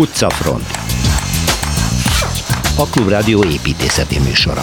[0.00, 0.66] Utcafront
[2.76, 4.62] A Klubrádió építészeti műsora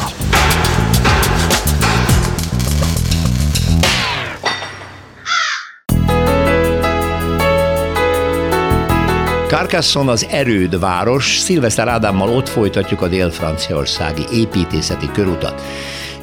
[9.47, 15.61] Carcassonne az erőd város, Szilveszter Ádámmal ott folytatjuk a dél-franciaországi építészeti körutat.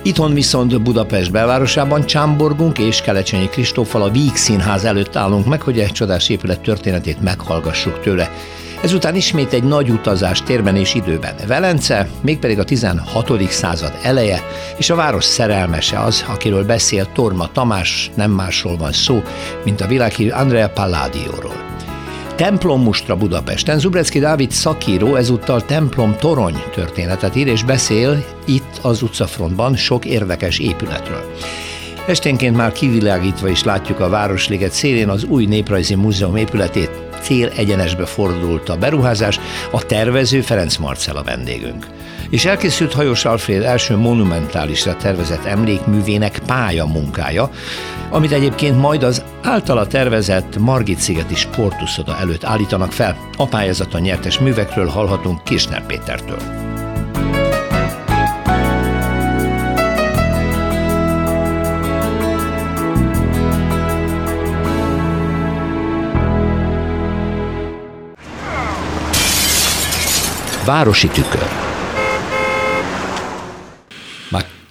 [0.03, 5.79] Itthon viszont Budapest belvárosában Csámborgunk és Kelecsényi Kristóffal a Víg Színház előtt állunk meg, hogy
[5.81, 8.31] egy csodás épület történetét meghallgassuk tőle.
[8.85, 11.35] Ezután ismét egy nagy utazás térben és időben.
[11.47, 13.51] Velence, mégpedig a 16.
[13.51, 14.43] század eleje,
[14.77, 19.23] és a város szerelmese az, akiről beszél Torma Tamás, nem másról van szó,
[19.65, 21.55] mint a világhírű Andrea Palladióról.
[22.35, 23.79] Templom Mustra Budapesten.
[23.79, 30.59] Zubrecki Dávid szakíró ezúttal templom torony történetet ír, és beszél itt az utcafrontban sok érdekes
[30.59, 31.23] épületről.
[32.07, 38.07] Esténként már kivilágítva is látjuk a Városliget szélén az új Néprajzi Múzeum épületét, cél egyenesbe
[38.07, 39.41] fordult a beruházás,
[39.71, 41.87] a tervező Ferenc Marcel a vendégünk
[42.31, 47.51] és elkészült Hajós Alfred első monumentálisra tervezett emlékművének pálya munkája,
[48.11, 53.17] amit egyébként majd az általa tervezett Margit-szigeti sportuszoda előtt állítanak fel.
[53.37, 56.64] A pályázaton nyertes művekről hallhatunk Kisner Pétertől.
[70.65, 71.73] Városi tükör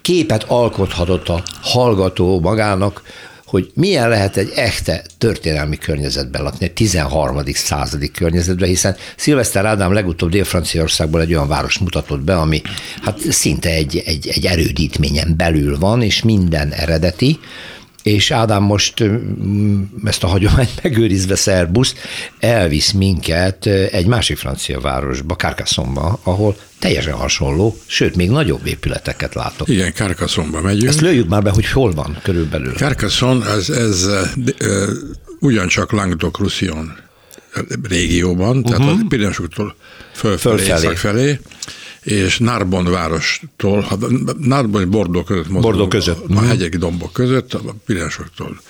[0.03, 3.01] képet alkothatott a hallgató magának,
[3.45, 7.41] hogy milyen lehet egy echte történelmi környezetben lakni, egy 13.
[7.45, 12.61] századi környezetben, hiszen Szilveszter Ádám legutóbb Dél-Franciaországból egy olyan város mutatott be, ami
[13.01, 17.39] hát szinte egy, egy, egy erődítményen belül van, és minden eredeti,
[18.03, 19.03] és Ádám most
[20.03, 21.95] ezt a hagyományt megőrizve szerbusz,
[22.39, 29.67] elvisz minket egy másik francia városba, Carcassonne-ba, ahol teljesen hasonló, sőt, még nagyobb épületeket látok.
[29.67, 30.87] Igen, Carcassonne-ba megyünk.
[30.87, 32.73] Ezt lőjük már be, hogy hol van körülbelül.
[32.73, 34.07] Carcassonne, ez, ez
[34.61, 34.87] uh,
[35.39, 36.93] ugyancsak Languedoc-Roussillon
[37.83, 38.71] régióban, uh-huh.
[38.71, 39.75] tehát a Pirinesoktól
[40.13, 40.95] fölfelé, fölfelé.
[40.95, 41.39] felé
[42.03, 43.87] és Narbon várostól,
[44.37, 46.29] Narbon és Bordó között mozgunk, Bordó között.
[46.29, 48.61] a, a hegyeki dombok között, a Pirinesoktól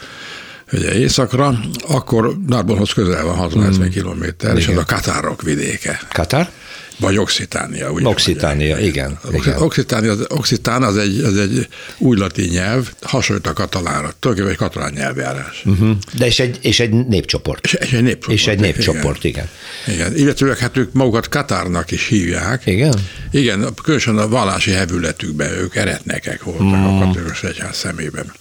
[0.73, 3.89] ugye északra, akkor Narbonhoz közel van 60 mm.
[3.89, 6.01] kilométer, és ez a Katárok vidéke.
[6.11, 6.51] Katár?
[6.99, 7.91] Vagy Oxitánia.
[7.91, 9.19] Ugye Oxitánia, igen.
[9.31, 9.61] igen.
[9.61, 11.67] Oxitánia, az, Occitán az egy, az egy
[11.97, 15.63] új latin nyelv, hasonlít a katalánra, tulajdonképpen egy katalán nyelvjárás.
[15.65, 15.97] Uh-huh.
[16.17, 17.65] De és egy, és egy népcsoport.
[17.65, 18.39] És, és egy népcsoport.
[18.39, 19.49] És egy népcsoport, igen.
[19.87, 20.15] Igen, igen.
[20.15, 22.65] illetőleg hát ők magukat Katárnak is hívják.
[22.65, 22.93] Igen?
[23.31, 26.85] Igen, különösen a vallási hevületükben ők eretnekek voltak mm.
[26.85, 28.31] a katolikus egyház szemében.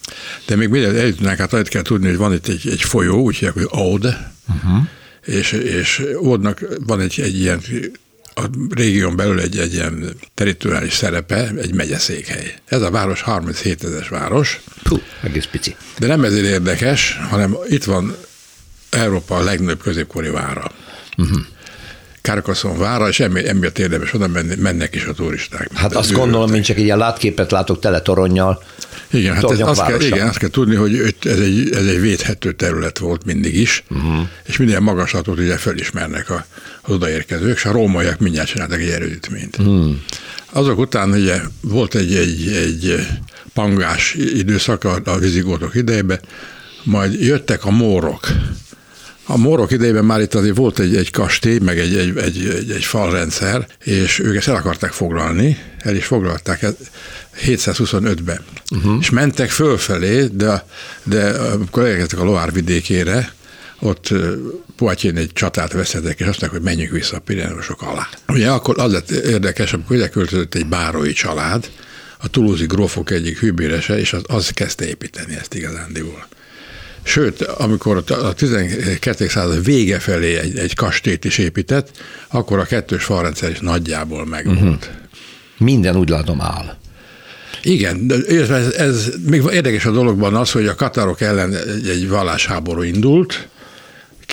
[0.47, 3.35] De még mindent eljutnánk, hát annyit kell tudni, hogy van itt egy, egy folyó, úgy
[3.35, 4.83] hívják, hogy Aude, uh-huh.
[5.25, 7.61] és, és Ódnak van egy, egy ilyen
[8.35, 12.55] a régión belül egy, egy ilyen teritoriális szerepe, egy megyeszékhely.
[12.67, 14.61] Ez a város 37 ezeres város.
[14.83, 15.77] Puh, egész pici.
[15.99, 18.17] De nem ezért érdekes, hanem itt van
[18.91, 20.71] Európa a legnagyobb középkori vára.
[21.17, 21.41] Uh-huh.
[22.23, 25.71] Carcassonne vára, és emi, emiatt érdemes oda menni, mennek is a turisták.
[25.75, 28.63] Hát azt gondolom, mint csak ilyen látképet látok tele toronnyal.
[29.11, 32.53] Igen, hát ez, azt kell, igen, azt kell tudni, hogy ez egy, ez egy védhető
[32.53, 34.29] terület volt mindig is, uh-huh.
[34.45, 36.47] és minden magaslatot ugye felismernek a,
[36.83, 39.59] az odaérkezők, és a rómaiak mindjárt csináltak egy erődítményt.
[39.59, 39.95] Uh-huh.
[40.53, 43.07] Azok után ugye volt egy, egy, egy
[43.55, 46.21] pangás időszak a, a vizigótok idejében,
[46.83, 48.27] majd jöttek a mórok,
[49.25, 52.71] a morok idejében már itt azért volt egy, egy kastély, meg egy, egy, egy, egy,
[52.71, 56.67] egy falrendszer, és ők ezt el akarták foglalni, el is foglalták
[57.47, 58.45] 725-ben.
[58.71, 58.97] Uh-huh.
[59.01, 60.67] És mentek fölfelé, de,
[61.03, 63.33] de amikor elérkeztek a Loire vidékére,
[63.79, 64.09] ott
[64.77, 68.09] Poitiers egy csatát veszettek, és azt mondták, hogy menjünk vissza a Pirineusok alá.
[68.29, 71.71] Ugye akkor az lett érdekes, amikor ide költözött egy bárói család,
[72.19, 76.27] a tulúzi grófok egyik hűbérese, és az, az kezdte építeni ezt igazándiból.
[77.03, 79.29] Sőt, amikor a 12.
[79.29, 81.91] század vége felé egy, egy kastélyt is épített,
[82.29, 84.61] akkor a kettős falrendszer is nagyjából megvolt.
[84.61, 84.79] Uh-huh.
[85.59, 86.77] Minden úgy látom áll.
[87.63, 92.09] Igen, de ez, ez még érdekes a dologban az, hogy a katárok ellen egy, egy
[92.09, 93.49] vallásháború indult,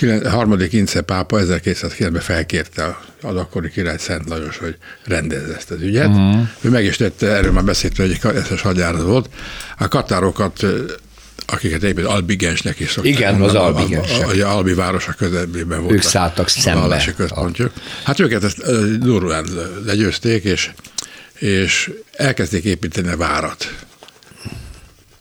[0.02, 5.82] a harmadik Ince pápa 1209-ben felkérte az akkori király Szent Lajos, hogy rendezze ezt az
[5.82, 6.08] ügyet.
[6.08, 6.48] Uh-huh.
[6.62, 9.30] Ő meg is tette, erről már beszélt, hogy egy eszes hadjárat volt.
[9.78, 10.66] A katárokat
[11.52, 13.14] akiket egyébként Albigensnek is szokták.
[13.14, 14.26] Igen, az Albigensek.
[14.26, 15.94] Hogy Albi városa közelében volt.
[15.94, 17.14] Ők szálltak szembe.
[17.18, 17.72] központjuk.
[18.04, 18.58] Hát őket ezt
[19.00, 19.46] durván
[19.86, 20.70] legyőzték, és,
[21.34, 23.74] és elkezdték építeni a várat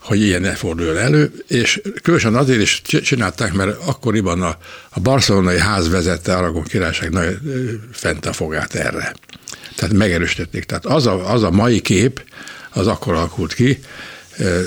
[0.08, 4.56] hogy ilyen ne forduljon elő, és különösen azért is csinálták, mert akkoriban a,
[4.88, 7.38] a barcelonai ház vezette Aragon királyság nagy
[7.92, 9.14] fent a fogát erre.
[9.76, 10.64] Tehát megerősítették.
[10.64, 12.24] Tehát az a, az a mai kép,
[12.70, 13.80] az akkor alakult ki,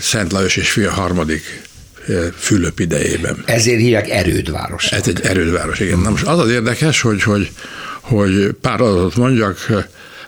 [0.02, 1.70] Szent Lajos és fia harmadik
[2.38, 3.44] Fülöp idejében.
[3.46, 4.92] Ezért hívják erődváros.
[4.92, 6.00] Ez egy erődváros, igen.
[6.00, 7.52] Na most az az érdekes, hogy, hogy,
[8.02, 9.68] hogy pár adatot mondjak,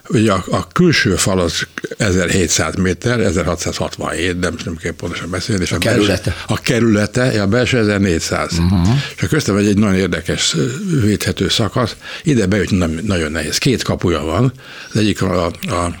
[0.08, 5.62] Ugye a, a külső fal az 1700 méter, 1667, nem, nem kell pontosan beszélni.
[5.62, 6.30] És a, a kerülete?
[6.30, 8.58] Belső, a kerülete, a belső 1400.
[8.58, 8.88] Uh-huh.
[9.16, 10.56] És a köztem egy nagyon érdekes
[11.02, 11.96] védhető szakasz.
[12.22, 13.58] Ide bejutni nem, nagyon nehéz.
[13.58, 14.52] Két kapuja van.
[14.92, 15.94] Az egyik a, a,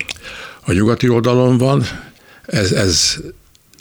[0.60, 1.86] a nyugati oldalon van,
[2.46, 3.18] ez, ez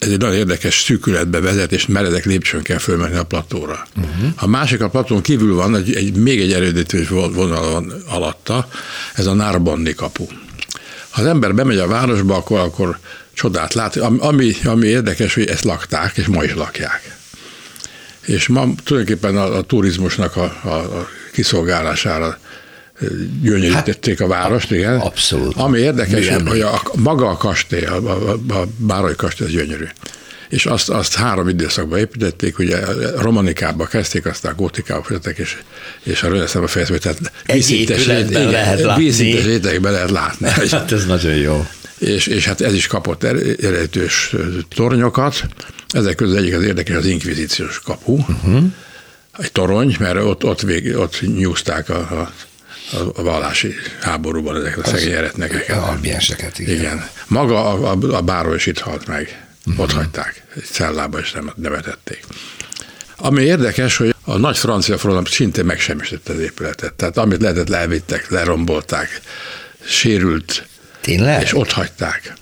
[0.04, 3.88] ez egy nagyon érdekes szűkületbe vezet, és meredek lépcsőn kell fölmenni a platóra.
[3.96, 4.32] Uh-huh.
[4.36, 8.68] A másik a platón kívül van, egy, egy, még egy erődítő vonal van alatta,
[9.14, 10.26] ez a Nárbonni kapu.
[11.10, 13.00] Ha az ember bemegy a városba, akkor, akkor
[13.34, 13.96] csodát lát.
[13.98, 17.18] Ami, ami érdekes, hogy ezt lakták, és ma is lakják.
[18.22, 22.38] És ma tulajdonképpen a, a turizmusnak a, a, a kiszolgálására
[23.42, 25.00] gyönyörítették hát, a várost, igen.
[25.00, 25.56] Abszolút.
[25.56, 29.86] Ami érdekes, Milyen hogy a, maga a kastély, a, a, a Bárai kastély, az gyönyörű.
[30.50, 32.80] És azt, azt három időszakban építették, ugye
[33.20, 35.58] romanikába kezdték, aztán gótikába folytatták, és,
[36.04, 37.32] és a reneszánba fejezték, tehát
[38.98, 40.48] vízszintes rétegben lehet látni.
[40.72, 41.68] Hát ez nagyon jó.
[41.98, 43.26] És, és hát ez is kapott
[43.62, 44.36] jelentős
[44.76, 45.44] tornyokat.
[45.88, 48.64] Ezek közül egyik az érdekes az inkvizíciós kapu, uh-huh.
[49.38, 52.32] egy torony, mert ott, ott, vég, ott nyúzták a, a
[53.16, 55.78] a vallási háborúban ezeket a szegény eretnekeket.
[55.78, 56.76] Ambienseket, igen.
[56.76, 57.10] igen.
[57.28, 59.46] Maga a, a, a báró is itt halt meg.
[59.66, 59.84] Uh-huh.
[59.84, 60.44] Ott hagyták.
[60.56, 62.26] Egy cellába is nem nevetették.
[63.18, 66.94] Ami érdekes, hogy a nagy francia forradalom szintén megsemmisítette az épületet.
[66.94, 69.22] Tehát amit lehetett, levittek, lerombolták,
[69.86, 70.68] sérült,
[71.02, 71.42] Tényleg?
[71.42, 72.34] és ott hagyták.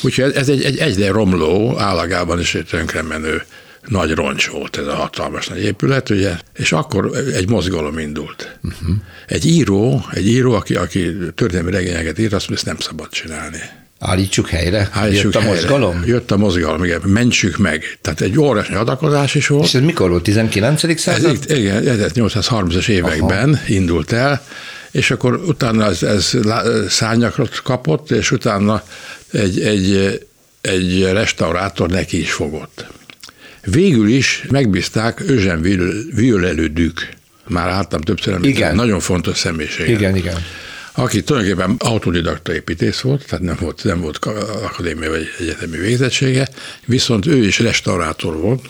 [0.00, 3.44] Úgyhogy ez egy, egy egyre romló, állagában is egy tönkre menő
[3.86, 8.58] nagy roncs volt ez a hatalmas nagy épület, ugye, és akkor egy mozgalom indult.
[8.62, 8.96] Uh-huh.
[9.26, 13.58] Egy író, egy író, aki, aki történelmi regényeket írt, azt mondja, ezt nem szabad csinálni.
[13.98, 14.88] Állítsuk helyre?
[14.92, 15.54] Állítsuk Jött a helyre.
[15.54, 16.02] mozgalom?
[16.06, 17.00] Jött a mozgalom, igen.
[17.04, 17.98] Mentsük meg.
[18.00, 19.64] Tehát egy óriási adakozás is volt.
[19.64, 20.22] És ez mikor volt?
[20.22, 20.98] 19.
[20.98, 21.38] század?
[21.48, 23.62] Ez, igen, 1830-as években Aha.
[23.66, 24.42] indult el,
[24.90, 26.36] és akkor utána ez, ez
[26.88, 28.82] szárnyakot kapott, és utána
[29.32, 30.20] egy, egy,
[30.60, 32.86] egy restaurátor neki is fogott.
[33.64, 35.60] Végül is megbízták Özsen
[36.14, 37.08] Violelődük.
[37.48, 38.74] Már láttam többször, igen.
[38.74, 39.88] nagyon fontos személyiség.
[39.88, 40.44] Igen, igen.
[40.92, 44.18] Aki tulajdonképpen autodidakta építész volt, tehát nem volt, nem volt
[44.62, 46.48] akadémia vagy egyetemi végzettsége,
[46.86, 48.68] viszont ő is restaurátor volt,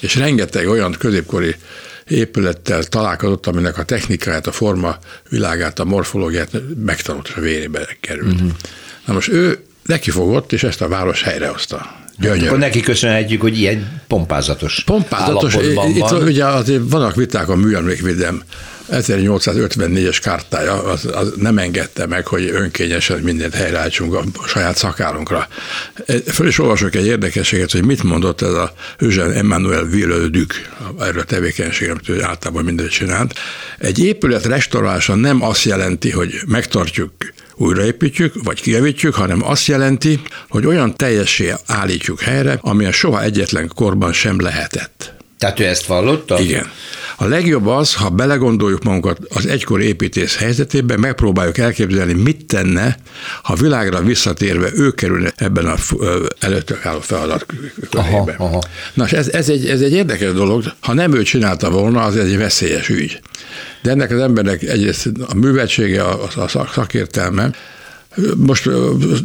[0.00, 1.54] és rengeteg olyan középkori
[2.08, 4.98] épülettel találkozott, aminek a technikáját, a forma
[5.28, 6.50] világát, a morfológiát
[6.84, 8.32] megtanult, és a vérébe került.
[8.32, 8.50] Uh-huh.
[9.04, 11.96] Na most ő neki fogott, és ezt a város helyrehozta.
[12.20, 12.46] Gyönyör.
[12.46, 15.54] Akkor neki köszönhetjük, hogy ilyen pompázatos Pompázatos.
[15.54, 16.22] Itt van.
[16.22, 18.42] ugye azért vannak viták a műemlékvédelem
[18.92, 25.48] 1854-es kártája az, az nem engedte meg, hogy önkényesen mindent helyreállítsunk a saját szakárunkra.
[26.26, 30.54] Föl is olvasok egy érdekességet, hogy mit mondott ez a Eugène Emmanuel Villődük
[31.00, 33.38] erről a tevékenységre, amit ő általában mindent csinált.
[33.78, 37.12] Egy épület restaurálása nem azt jelenti, hogy megtartjuk
[37.60, 44.12] újraépítjük, vagy kijavítjuk, hanem azt jelenti, hogy olyan teljessé állítjuk helyre, amilyen soha egyetlen korban
[44.12, 45.12] sem lehetett.
[45.38, 46.40] Tehát ő ezt vallotta?
[46.40, 46.70] Igen.
[47.20, 52.96] A legjobb az, ha belegondoljuk magunkat az egykor építész helyzetébe, megpróbáljuk elképzelni, mit tenne,
[53.42, 55.74] ha világra visszatérve ő kerülne ebben a
[56.40, 57.72] előttök álló feladat körébe.
[57.90, 58.62] Aha, aha.
[58.94, 60.64] Na, ez, ez, egy, ez egy érdekes dolog.
[60.80, 63.20] Ha nem ő csinálta volna, az egy veszélyes ügy.
[63.82, 67.50] De ennek az embernek egyrészt a művetsége, a, a szakértelme,
[68.36, 68.70] most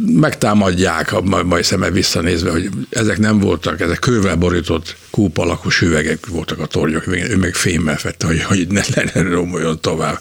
[0.06, 6.58] megtámadják, majd szemmel visszanézve, hogy ezek nem voltak, ezek kővel borított kúp alakú süvegek voltak
[6.58, 10.20] a tornyok, ő meg fémmel fette, hogy, hogy ne, ne, ne romoljon tovább.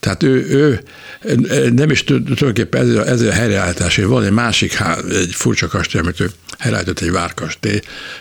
[0.00, 0.82] Tehát ő, ő
[1.70, 4.78] nem is tulajdonképpen ez, ez a helyreállítás, van egy másik
[5.10, 7.80] egy furcsa kastély, amit ő helyreállított egy várkastély,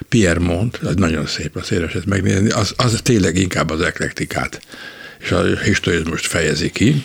[0.09, 4.61] Piermont, az nagyon szép a széleset megnézni, az, az tényleg inkább az eklektikát
[5.19, 7.03] és a historizmust fejezi ki,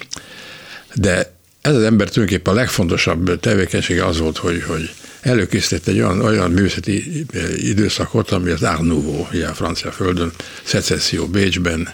[0.95, 1.34] de
[1.65, 4.91] ez az ember tulajdonképpen a legfontosabb tevékenysége az volt, hogy, hogy
[5.21, 10.33] előkészített egy olyan, olyan művészeti eh, időszakot, ami az Art Nouveau, ugye a francia földön,
[10.65, 11.89] Secessio Bécsben,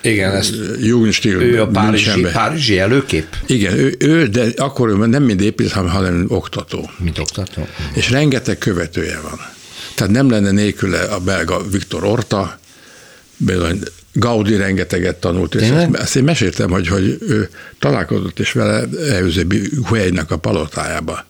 [0.00, 3.26] igen, ezt Jugendstil ő a Párizsi, Párizsi előkép?
[3.46, 6.90] Igen, ő, ő, de akkor ő nem mind épít, hanem, hanem oktató.
[6.98, 7.68] Mint oktató?
[7.94, 9.40] És rengeteg követője van.
[9.94, 12.58] Tehát nem lenne nélküle a belga Viktor Orta,
[13.36, 18.84] bizony Gaudi rengeteget tanult, és ezt, ezt én meséltem, hogy, hogy ő találkozott is vele
[19.10, 21.24] Eusebie Hueynak a palotájába.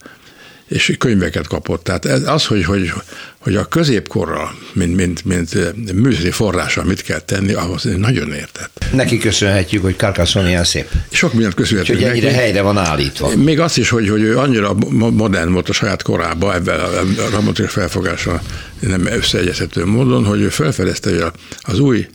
[0.68, 1.84] és könyveket kapott.
[1.84, 2.92] Tehát ez, az, hogy, hogy,
[3.38, 8.84] hogy a középkorral, mint, mint, mint műszeri forrása mit kell tenni, ahhoz nagyon értett.
[8.92, 10.88] Neki köszönhetjük, hogy Carcassonne ilyen szép.
[11.10, 12.38] Sok mindent köszönhetünk hogy ennyire neki.
[12.38, 13.36] helyre van állítva.
[13.36, 17.30] Még azt is, hogy, hogy ő annyira modern volt a saját korában, ebben a, a
[17.30, 18.42] robotikus felfogással
[18.80, 22.06] nem összeegyezhető módon, hogy ő felfedezte, hogy az új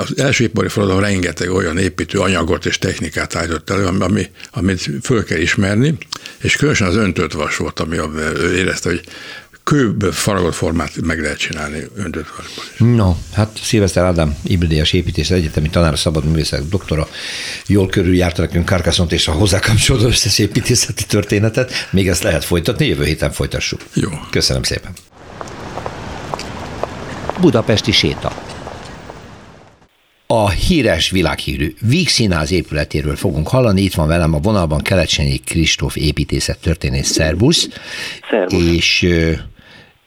[0.00, 5.24] az első ipari forradalom rengeteg olyan építő anyagot és technikát állított elő, ami, amit föl
[5.24, 5.98] kell ismerni,
[6.38, 7.98] és különösen az öntött vas volt, ami
[8.36, 9.04] ő érezte, hogy
[9.64, 12.88] kőből faragott formát meg lehet csinálni öntött vasból.
[12.88, 17.08] No, hát Szilveszter Ádám, Ibridélyes építész egyetemi tanár, szabad művészek doktora,
[17.66, 21.88] jól járta nekünk Kárkászont és a hozzá kapcsolódó összeszépítészeti történetet.
[21.90, 23.80] Még ezt lehet folytatni, jövő héten folytassuk.
[23.94, 24.08] Jó.
[24.30, 24.92] Köszönöm szépen.
[27.40, 28.51] Budapesti séta
[30.34, 33.80] a híres világhírű Víg Színház épületéről fogunk hallani.
[33.80, 37.08] Itt van velem a vonalban Kelecsenyi Kristóf építészet történész.
[37.08, 37.68] Szervusz.
[38.30, 38.76] Szervusz.
[38.76, 39.08] És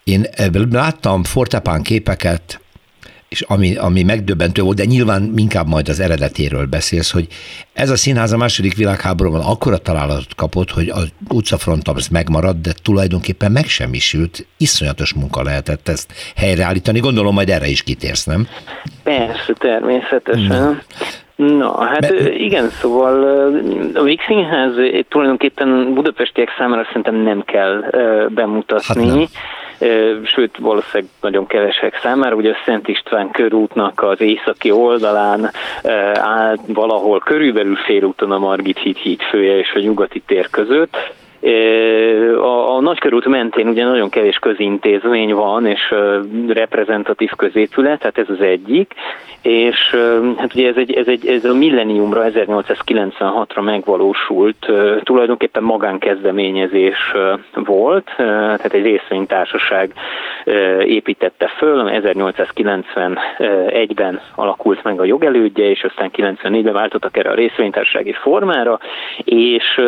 [0.03, 0.27] én
[0.72, 2.60] láttam fortepán képeket,
[3.36, 7.27] és ami, ami megdöbbentő volt, de nyilván inkább majd az eredetéről beszélsz, hogy
[7.74, 12.72] ez a színház a második világháborúban akkora találatot kapott, hogy az utcafront az megmaradt, de
[12.84, 14.48] tulajdonképpen megsemmisült.
[14.58, 17.00] Iszonyatos munka lehetett ezt helyreállítani.
[17.00, 18.48] Gondolom majd erre is kitérsz, nem?
[19.04, 20.48] Persze, természetesen.
[20.48, 20.82] Na.
[21.36, 22.34] Na, hát Be...
[22.34, 23.24] igen, szóval
[23.94, 24.72] a Víg Színház
[25.10, 27.84] tulajdonképpen budapestiek számára szerintem nem kell
[28.30, 29.08] bemutatni.
[29.08, 29.25] Hát nem
[30.24, 32.36] sőt valószínűleg nagyon kevesek számára.
[32.36, 35.51] Ugye a Szent István körútnak az északi oldalán
[36.13, 40.98] áll valahol körülbelül félúton a Margit híd hídfője és a nyugati tér között
[42.38, 45.94] a, a nagykörút mentén ugye nagyon kevés közintézmény van, és
[46.48, 48.94] reprezentatív középület, tehát ez az egyik,
[49.42, 49.96] és
[50.38, 54.72] hát ugye ez, egy, ez, egy, ez a milleniumra, 1896-ra megvalósult,
[55.04, 57.14] tulajdonképpen magánkezdeményezés
[57.54, 59.94] volt, tehát egy részvénytársaság
[60.84, 68.80] építette föl, 1891-ben alakult meg a jogelődje, és aztán 94-ben váltottak erre a részvénytársasági formára,
[69.24, 69.82] és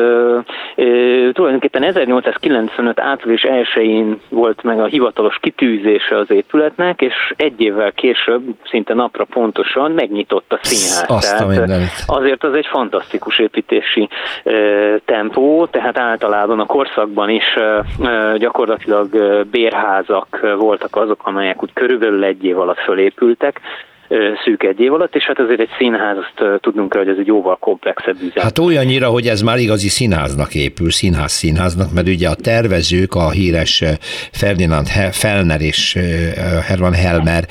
[0.76, 8.44] tulajdonképpen 1895 április 1-én volt meg a hivatalos kitűzése az épületnek, és egy évvel később,
[8.70, 11.06] szinte napra pontosan megnyitotta a színház.
[11.08, 14.10] Azt tehát azért az egy fantasztikus építési
[15.06, 17.58] tempó, tehát általában a korszakban is
[18.38, 19.08] gyakorlatilag
[19.52, 23.62] bérházak voltak azok, amelyek úgy körülbelül egy év alatt fölépültek,
[24.44, 27.28] szűk egy év alatt, és hát azért egy színház, azt tudnunk kell, hogy ez egy
[27.28, 28.44] jóval komplexebb üzem.
[28.44, 33.30] Hát olyannyira, hogy ez már igazi színháznak épül, színház színháznak, mert ugye a tervezők, a
[33.30, 33.84] híres
[34.32, 35.98] Ferdinand Fellner és
[36.68, 37.44] Herman Helmer,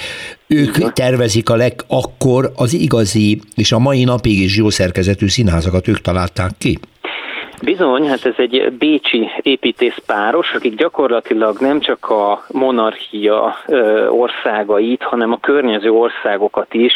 [0.46, 5.88] ők tervezik a leg, akkor az igazi, és a mai napig is jó szerkezetű színházakat
[5.88, 6.78] ők találták ki.
[7.62, 13.56] Bizony, hát ez egy bécsi építészpáros, akik gyakorlatilag nem csak a monarchia
[14.08, 16.92] országait, hanem a környező országokat is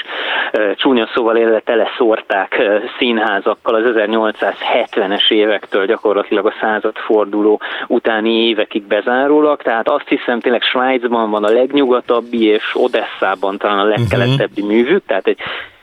[0.74, 2.62] csúnya szóval élve teleszórták
[2.98, 11.30] színházakkal az 1870-es évektől gyakorlatilag a századforduló utáni évekig bezárólag, tehát azt hiszem tényleg Svájcban
[11.30, 15.38] van a legnyugatabbi, és Odesszában talán a legkeletebbi művük, tehát egy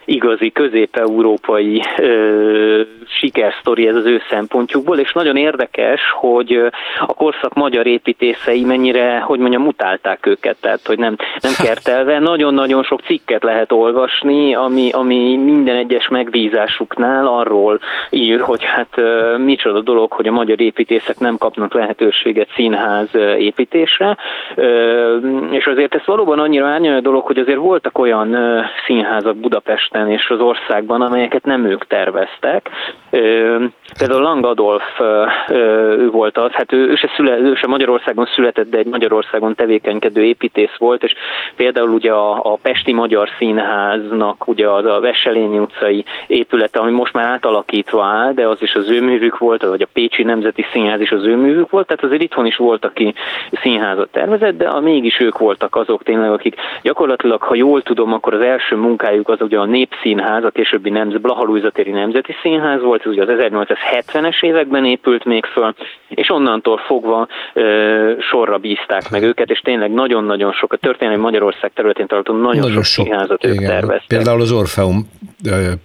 [0.08, 1.82] igazi közép-európai
[3.08, 9.40] sikersztori ez az ő szempontjukból, és nagyon érdekes, hogy a korszak magyar építészei mennyire, hogy
[9.40, 12.20] mondjam, mutálták őket, tehát hogy nem, nem kertelve.
[12.20, 19.02] Nagyon-nagyon sok cikket lehet olvasni, ami, ami minden egyes megbízásuknál arról ír, hogy hát
[19.38, 24.18] micsoda dolog, hogy a magyar építészek nem kapnak lehetőséget színház építésre,
[25.50, 28.38] és azért ez valóban annyira árnyalja dolog, hogy azért voltak olyan
[28.86, 32.70] színházak Budapesten, Budapesten és az országban, amelyeket nem ők terveztek.
[33.98, 35.00] Például Lang Adolf
[35.50, 39.56] ő volt az, hát ő, ő, se szüle, ő se Magyarországon született, de egy Magyarországon
[39.56, 41.14] tevékenykedő építész volt, és
[41.56, 47.14] például ugye a, a Pesti Magyar Színháznak ugye az a Veselényi utcai épülete, ami most
[47.14, 51.02] már átalakítva áll, de az is az ő művük volt, vagy a Pécsi Nemzeti Színház
[51.02, 53.14] is az ő művük volt, tehát azért itthon is volt, aki
[53.62, 58.34] színházat tervezett, de a, mégis ők voltak azok tényleg, akik gyakorlatilag, ha jól tudom, akkor
[58.34, 63.02] az első munkájuk az ugye a nép Népszínház, a későbbi Nemz, Blahalújzatéri Nemzeti Színház volt,
[63.06, 65.76] ez ugye az 1870-es években épült még föl,
[66.10, 71.72] és onnantól fogva ö, sorra bízták meg őket, és tényleg nagyon-nagyon sok, a történelmi Magyarország
[71.74, 74.08] területén található nagyon, nagyon sok, sok színházat ők terveztek.
[74.08, 75.08] Például az Orfeum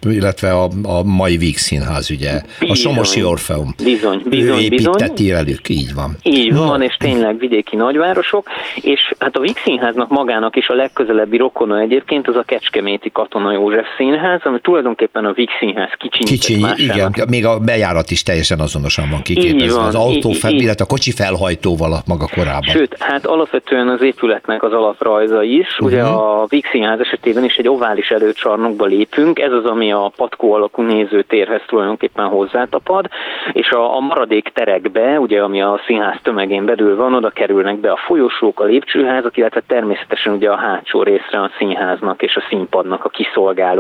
[0.03, 3.75] illetve a, a mai Víg Színház, ugye, bizony, a Somosi Orfeum.
[3.85, 5.33] Bizony, bizony, ő építeti bizony.
[5.33, 6.17] velük, így van.
[6.23, 11.37] Így van, és tényleg vidéki nagyvárosok, és hát a Víg Színháznak magának is a legközelebbi
[11.37, 16.25] rokona egyébként az a Kecskeméti Katona József Színház, ami tulajdonképpen a Víg Színház kicsi.
[16.25, 20.87] Kicsi, igen, még a bejárat is teljesen azonosan van kiképezve, az autó, fel, illetve a
[20.87, 22.75] kocsi felhajtóval a maga korában.
[22.77, 25.87] Sőt, hát alapvetően az épületnek az alaprajza is, uh-huh.
[25.87, 30.53] ugye a Víg Színház esetében is egy ovális előcsarnokba lépünk, ez az, ami a patkó
[30.53, 33.09] alakú nézőtérhez tulajdonképpen hozzátapad,
[33.53, 37.91] és a, a maradék terekbe, ugye ami a színház tömegén belül van, oda kerülnek be
[37.91, 43.05] a folyosók, a lépcsőházak, illetve természetesen ugye a hátsó részre a színháznak és a színpadnak
[43.05, 43.72] a kiszolgáló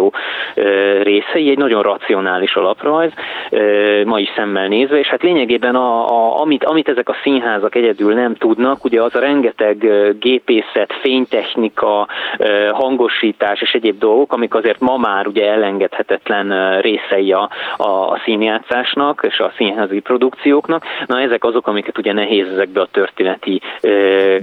[0.54, 3.12] ö, részei, egy nagyon racionális alaprajz,
[4.04, 8.14] ma is szemmel nézve, és hát lényegében a, a, amit, amit ezek a színházak egyedül
[8.14, 9.76] nem tudnak, ugye az a rengeteg
[10.18, 12.08] gépészet, fénytechnika,
[12.72, 19.26] hangosítás és egyéb dolgok, amik azért ma már ugye elengedhetetlen részei a, a, a színjátszásnak
[19.28, 20.84] és a színházi produkcióknak.
[21.06, 24.36] Na ezek azok, amiket ugye nehéz ezekbe a történeti ö,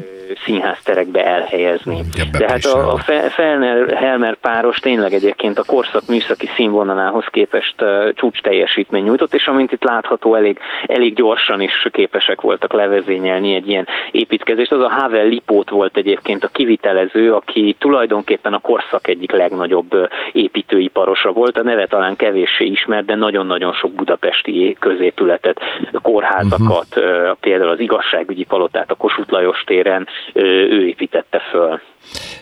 [0.46, 2.00] színházterekbe elhelyezni.
[2.38, 2.98] De hát a, a
[3.30, 7.76] Felner-Helmer páros tényleg egyébként a korszak műszaki színvonalához képest
[8.14, 13.68] csúcs teljesítmény nyújtott, és amint itt látható, elég, elég gyorsan is képesek voltak levezényelni egy
[13.68, 14.72] ilyen építkezést.
[14.72, 21.32] Az a Havel Lipót volt egyébként a kivitelező, aki tulajdonképpen a korszak egyik legnagyobb építőiparosa
[21.32, 21.58] volt.
[21.58, 25.60] A neve talán kevéssé ismert, de nagyon-nagyon sok budapesti középületet,
[26.02, 27.38] kórházakat, uh-huh.
[27.40, 31.80] például az igazságügyi palotát a Kossuth Lajos téren ő építette föl.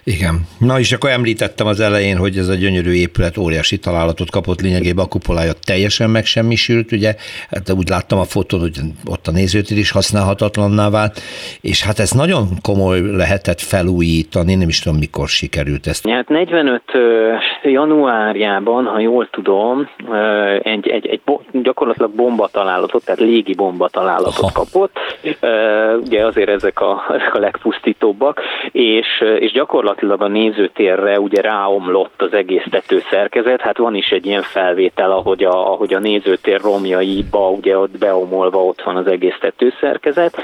[0.04, 0.42] Igen.
[0.60, 5.06] Na és akkor említettem az elején, hogy ez a gyönyörű épület óriási találatot kapott, lényegében
[5.06, 7.16] a kupolája teljesen megsemmisült, ugye,
[7.50, 11.20] hát úgy láttam a fotón, hogy ott a nézőtér is használhatatlanná vált,
[11.62, 16.10] és hát ez nagyon komoly lehetett felújítani, nem is tudom mikor sikerült ezt.
[16.10, 16.82] Hát 45
[17.64, 19.90] januárjában, ha jól tudom,
[20.62, 21.22] egy, egy, egy
[21.52, 24.52] gyakorlatilag bomba találatot, tehát légi bomba találatot Aha.
[24.54, 24.98] kapott,
[26.04, 29.08] ugye azért ezek a, ezek a legpusztítóbbak, és,
[29.48, 35.12] és gyakorlatilag a nézőtérre ugye ráomlott az egész tetőszerkezet, hát van is egy ilyen felvétel,
[35.12, 40.38] ahogy a, ahogy a nézőtér romjaiba ugye ott beomolva ott van az egész tetőszerkezet.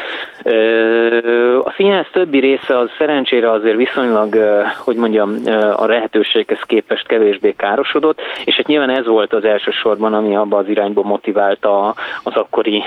[1.63, 4.35] A színház többi része az szerencsére azért viszonylag,
[4.77, 5.35] hogy mondjam,
[5.75, 10.67] a lehetőséghez képest kevésbé károsodott, és hát nyilván ez volt az elsősorban, ami abba az
[10.67, 12.83] irányba motiválta az akkori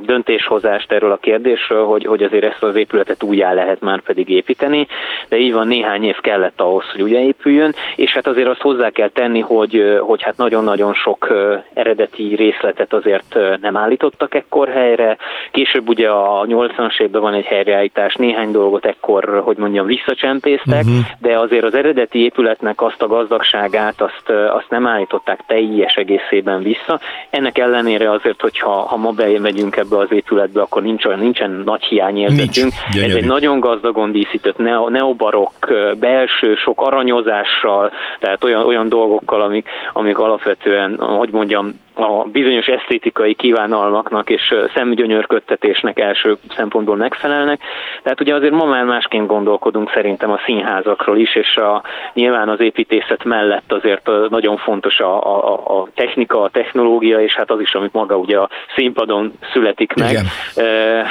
[0.00, 4.86] döntéshozást erről a kérdésről, hogy, hogy azért ezt az épületet újjá lehet már pedig építeni,
[5.28, 8.90] de így van, néhány év kellett ahhoz, hogy ugye épüljön, és hát azért azt hozzá
[8.90, 11.34] kell tenni, hogy, hogy hát nagyon-nagyon sok
[11.74, 15.16] eredeti részletet azért nem állítottak ekkor helyre.
[15.50, 21.04] Később ugye a 80-as évben van egy helyreállítás, néhány dolgot ekkor, hogy mondjam, visszacsempésztek, uh-huh.
[21.18, 27.00] de azért az eredeti épületnek azt a gazdagságát, azt, azt nem állították teljes egészében vissza.
[27.30, 32.72] Ennek ellenére azért, hogyha ha ma bemegyünk ebbe az épületbe, akkor nincs, nincsen nagy hiányérzetünk.
[32.88, 35.66] Ez egy nagyon gazdagon díszített neobar barokk,
[35.98, 43.34] belső, sok aranyozással, tehát olyan, olyan dolgokkal, amik, amik alapvetően, hogy mondjam, a bizonyos esztétikai
[43.34, 47.60] kívánalmaknak és szemgyönyörködtetésnek első szempontból megfelelnek.
[48.02, 51.82] Tehát ugye azért ma már másként gondolkodunk szerintem a színházakról is, és a,
[52.12, 57.50] nyilván az építészet mellett azért nagyon fontos a, a, a technika, a technológia, és hát
[57.50, 60.10] az is, amit maga ugye a színpadon születik meg.
[60.10, 60.24] Igen.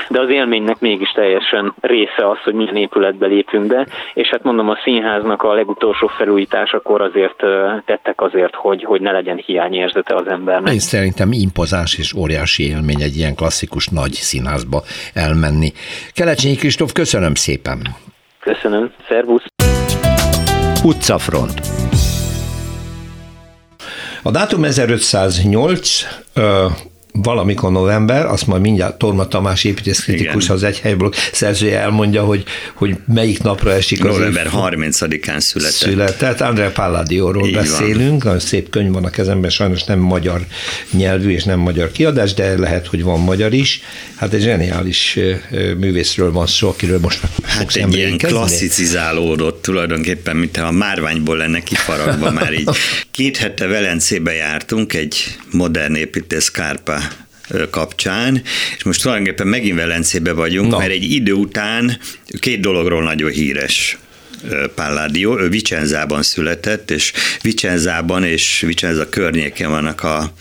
[0.10, 4.70] De az élménynek mégis teljesen része az, hogy milyen épületbe lépünk be, és hát mondom,
[4.70, 7.44] a színháznak a legutolsó felújításakor azért
[7.86, 10.74] tettek azért, hogy, hogy ne legyen hiányérzete az embernek.
[10.76, 14.84] Én szerintem impozáns és óriási élmény egy ilyen klasszikus nagy színházba
[15.14, 15.74] elmenni.
[16.14, 17.96] Kelecsényi Kristóf, köszönöm szépen!
[18.40, 19.44] Köszönöm, szervusz!
[20.84, 21.60] Utcafront.
[24.24, 26.06] A dátum 1508,
[27.24, 32.96] valamikor november, azt majd mindjárt Torma Tamás építészkritikus az egy helyből szerzője elmondja, hogy, hogy
[33.14, 35.74] melyik napra esik az November 30-án született.
[35.74, 36.42] Született.
[36.42, 38.40] André Palladióról beszélünk, van.
[38.40, 40.46] szép könyv van a kezemben, sajnos nem magyar
[40.92, 43.82] nyelvű és nem magyar kiadás, de lehet, hogy van magyar is.
[44.16, 45.20] Hát egy zseniális
[45.78, 52.32] művészről van szó, akiről most Hát egy ilyen klasszicizálódott tulajdonképpen, mint a márványból lenne kifaragva
[52.32, 52.70] már így.
[53.12, 57.05] Két hete Velencébe jártunk, egy modern építész Kárpá
[57.70, 58.42] kapcsán,
[58.78, 60.78] és most tulajdonképpen megint Velencébe vagyunk, no.
[60.78, 61.98] mert egy idő után
[62.40, 63.98] két dologról nagyon híres
[64.76, 70.34] Palladio, ő Vicenzában született, és Vicenzában és Vicenza környéken vannak a,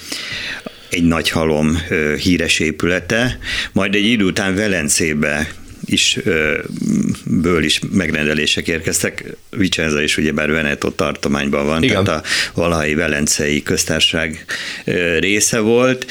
[0.91, 1.79] egy nagy halom
[2.19, 3.39] híres épülete,
[3.73, 5.53] majd egy idő után Velencébe
[5.85, 6.19] is
[7.25, 9.25] ből is megrendelések érkeztek.
[9.51, 12.05] Vicenza is ugyebár Veneto tartományban van, Igen.
[12.05, 14.45] tehát a valahai Velencei köztársaság
[15.19, 16.07] része volt,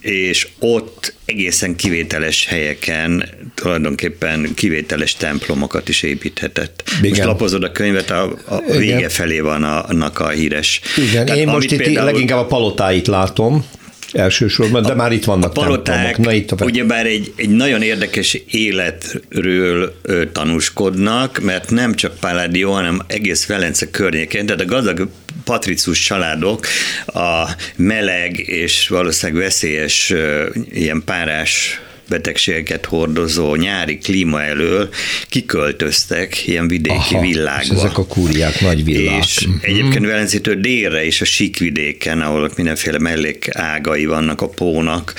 [0.00, 6.82] és ott egészen kivételes helyeken tulajdonképpen kivételes templomokat is építhetett.
[6.98, 7.08] Igen.
[7.08, 10.80] Most lapozod a könyvet, a, a vége felé van annak a híres.
[10.96, 13.64] Igen, Tehát, én most itt például, leginkább a palotáit látom,
[14.12, 16.64] elsősorban, de a, már itt vannak a paloták, Na, itt a...
[16.64, 23.90] ugyebár egy, egy nagyon érdekes életről ö, tanúskodnak, mert nem csak Palladio, hanem egész Velence
[23.90, 25.08] környékén, tehát a gazdag
[25.44, 26.66] patricus családok
[27.06, 34.88] a meleg és valószínűleg veszélyes ö, ilyen párás betegségeket hordozó nyári klíma elől
[35.28, 37.74] kiköltöztek ilyen vidéki Aha, villákba.
[37.74, 39.24] És ezek a kúriák nagy villák.
[39.24, 39.58] És mm-hmm.
[39.62, 45.14] egyébként Velencétől délre is a síkvidéken, ahol mindenféle mellék ágai vannak a pónak,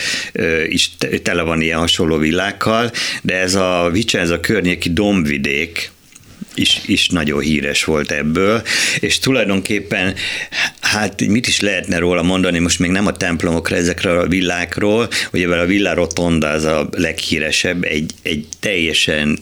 [0.67, 0.91] is
[1.23, 5.91] tele van ilyen hasonló villákkal, de ez a Vicenza környéki dombvidék,
[6.55, 8.62] is, is nagyon híres volt ebből,
[8.99, 10.15] és tulajdonképpen
[10.81, 15.47] hát mit is lehetne róla mondani, most még nem a templomokra, ezekre a villákról, ugye
[15.47, 19.39] a Villa Rotonda az a leghíresebb, egy, egy teljesen,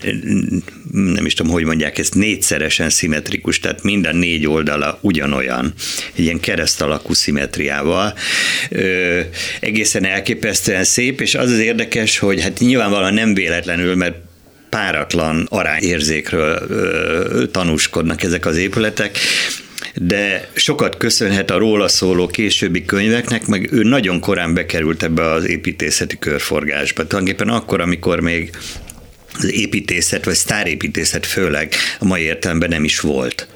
[0.91, 5.73] nem is tudom, hogy mondják ezt, négyszeresen szimmetrikus, tehát minden négy oldala ugyanolyan,
[6.15, 8.13] egy ilyen kereszt alakú szimmetriával.
[8.69, 9.19] Ö,
[9.59, 14.26] egészen elképesztően szép, és az az érdekes, hogy hát nyilvánvalóan nem véletlenül, mert
[14.69, 19.17] páratlan arányérzékről ö, tanúskodnak ezek az épületek,
[19.93, 25.47] de sokat köszönhet a róla szóló későbbi könyveknek, meg ő nagyon korán bekerült ebbe az
[25.47, 27.07] építészeti körforgásba.
[27.07, 28.57] Tulajdonképpen akkor, amikor még
[29.37, 33.47] az építészet, vagy sztárépítészet főleg a mai értelemben nem is volt.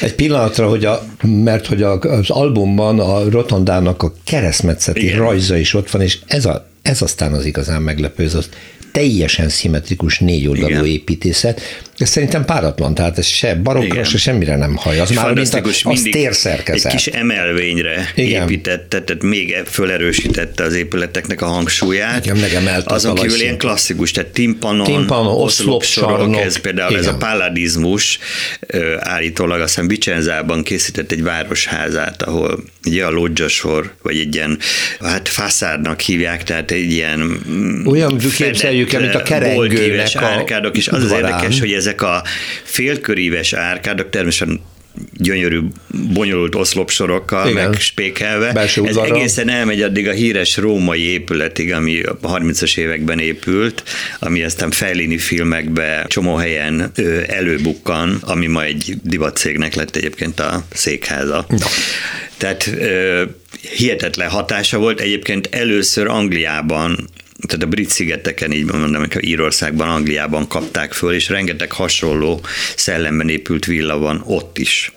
[0.00, 5.18] Egy pillanatra, hogy a, mert hogy az albumban a Rotondának a keresztmetszeti Igen.
[5.18, 8.48] rajza is ott van, és ez, a, ez aztán az igazán meglepő, az
[8.94, 11.60] teljesen szimmetrikus oldalú építészet,
[11.96, 15.00] ez szerintem páratlan, tehát ez se barokkra, se semmire nem haj.
[15.00, 16.92] Az már mint a, az térszerkezet.
[16.92, 18.42] Egy kis emelvényre Igen.
[18.42, 22.24] építette, tehát még fölerősítette az épületeknek a hangsúlyát.
[22.24, 27.02] Igen, megemelte Azon kívül ilyen klasszikus, tehát timpanon, timpanon oszlopsorok, ez például Igen.
[27.02, 28.18] ez a palladizmus
[28.98, 34.58] állítólag azt hiszem Vicenzában készített egy városházát, ahol egy olyan lodzsasor, vagy egy ilyen,
[35.00, 37.42] hát faszádnak hívják, tehát egy ilyen
[37.86, 42.22] olyan képzeljük el, mint a kerengőnek a árkádok, és az az érdekes, hogy ezek a
[42.62, 44.60] félköríves árkádok természetesen
[45.12, 45.58] gyönyörű,
[46.12, 47.70] bonyolult oszlopsorokkal, Igen.
[47.70, 48.52] meg spékelve.
[48.84, 53.82] Ez egészen elmegy addig a híres római épületig, ami a 30-as években épült,
[54.18, 56.92] ami aztán Fellini filmekbe csomó helyen
[57.26, 61.46] előbukkan, ami ma egy divatcégnek lett egyébként a székháza.
[61.48, 61.66] No.
[62.36, 62.70] Tehát
[63.76, 65.00] hihetetlen hatása volt.
[65.00, 67.08] Egyébként először Angliában
[67.46, 72.40] tehát a brit szigeteken, így mondom, hogy Írországban, Angliában kapták föl, és rengeteg hasonló
[72.76, 74.92] szellemben épült villa van ott is.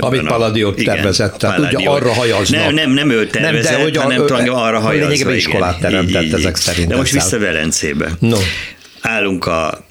[0.00, 2.60] Amit Palladio tervezett, igen, tehát ugye arra hajaznak.
[2.60, 5.06] Nem, nem, nem ő tervezett, nem, de, hogy hanem a, arra hajazva.
[5.08, 6.88] Lényegében iskolát teremtett így, ezek szerint.
[6.88, 8.10] De most vissza Velencébe.
[8.18, 8.38] No.
[9.00, 9.87] Állunk a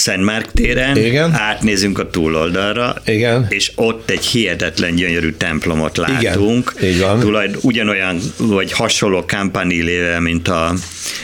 [0.00, 1.32] Szent Márk téren, Igen.
[1.32, 3.46] átnézünk a túloldalra, Igen.
[3.48, 6.74] és ott egy hihetetlen gyönyörű templomot látunk.
[6.78, 6.90] Igen.
[6.90, 7.56] Így van.
[7.60, 10.74] Ugyanolyan, vagy hasonló kampanilével, mint, a,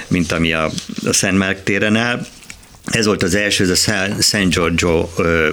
[0.08, 0.70] mint ami a,
[1.06, 2.26] a Szent Márk téren áll.
[2.84, 5.08] Ez volt az első, ez a San Giorgio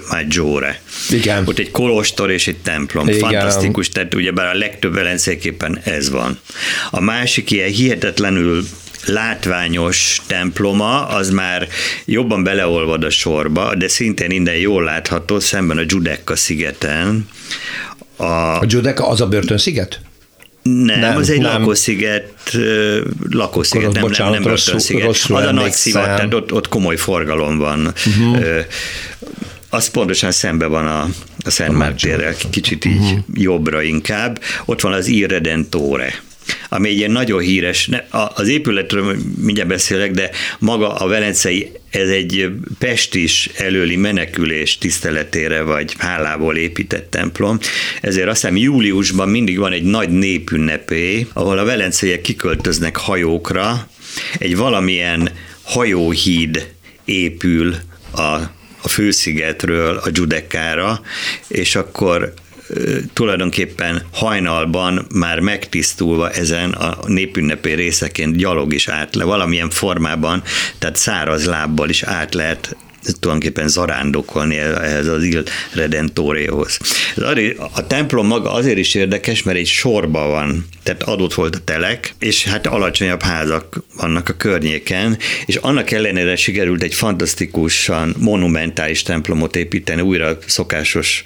[0.09, 0.81] Maggiore.
[1.09, 1.43] Igen.
[1.47, 3.07] Ott egy kolostor és egy templom.
[3.07, 3.19] Igen.
[3.19, 6.39] Fantasztikus, tehát ugyebár a legtöbb velencéképpen ez van.
[6.91, 8.63] A másik ilyen hihetetlenül
[9.05, 11.67] látványos temploma, az már
[12.05, 17.27] jobban beleolvad a sorba, de szintén innen jól látható szemben a Giudecca szigeten.
[18.15, 18.23] A,
[18.59, 19.99] a Giudecca az a börtönsziget?
[20.63, 21.59] Nem, nem, az egy nem.
[21.59, 22.57] lakósziget,
[23.29, 25.05] lakósziget, nem, bocsánat, nem, nem börtönsziget.
[25.05, 27.93] Rosszul, az a nagy szivat, tehát ott, ott komoly forgalom van.
[28.07, 28.65] Uh-huh.
[29.69, 31.01] Az pontosan szembe van a,
[31.45, 33.19] a Szent Mártérrel, kicsit így uh-huh.
[33.33, 34.41] jobbra inkább.
[34.65, 36.21] Ott van az Irredentore
[36.69, 40.29] ami egy ilyen nagyon híres, az épületről mindjárt beszélek, de
[40.59, 47.59] maga a velencei, ez egy pestis előli menekülés tiszteletére vagy hálából épített templom,
[48.01, 53.87] ezért azt hiszem júliusban mindig van egy nagy népünnepé, ahol a velenceiek kiköltöznek hajókra,
[54.37, 55.29] egy valamilyen
[55.61, 56.71] hajóhíd
[57.05, 57.75] épül
[58.11, 58.21] a,
[58.81, 61.01] a főszigetről a Giudecára,
[61.47, 62.33] és akkor
[63.13, 70.43] tulajdonképpen hajnalban már megtisztulva ezen a népünnepé részeként gyalog is át le, valamilyen formában,
[70.77, 72.75] tehát száraz lábbal is át lehet
[73.19, 76.79] tulajdonképpen zarándokolni ehhez az Il Redentorehoz.
[77.73, 82.13] A templom maga azért is érdekes, mert egy sorba van, tehát adott volt a telek,
[82.19, 89.55] és hát alacsonyabb házak vannak a környéken, és annak ellenére sikerült egy fantasztikusan monumentális templomot
[89.55, 91.23] építeni, újra szokásos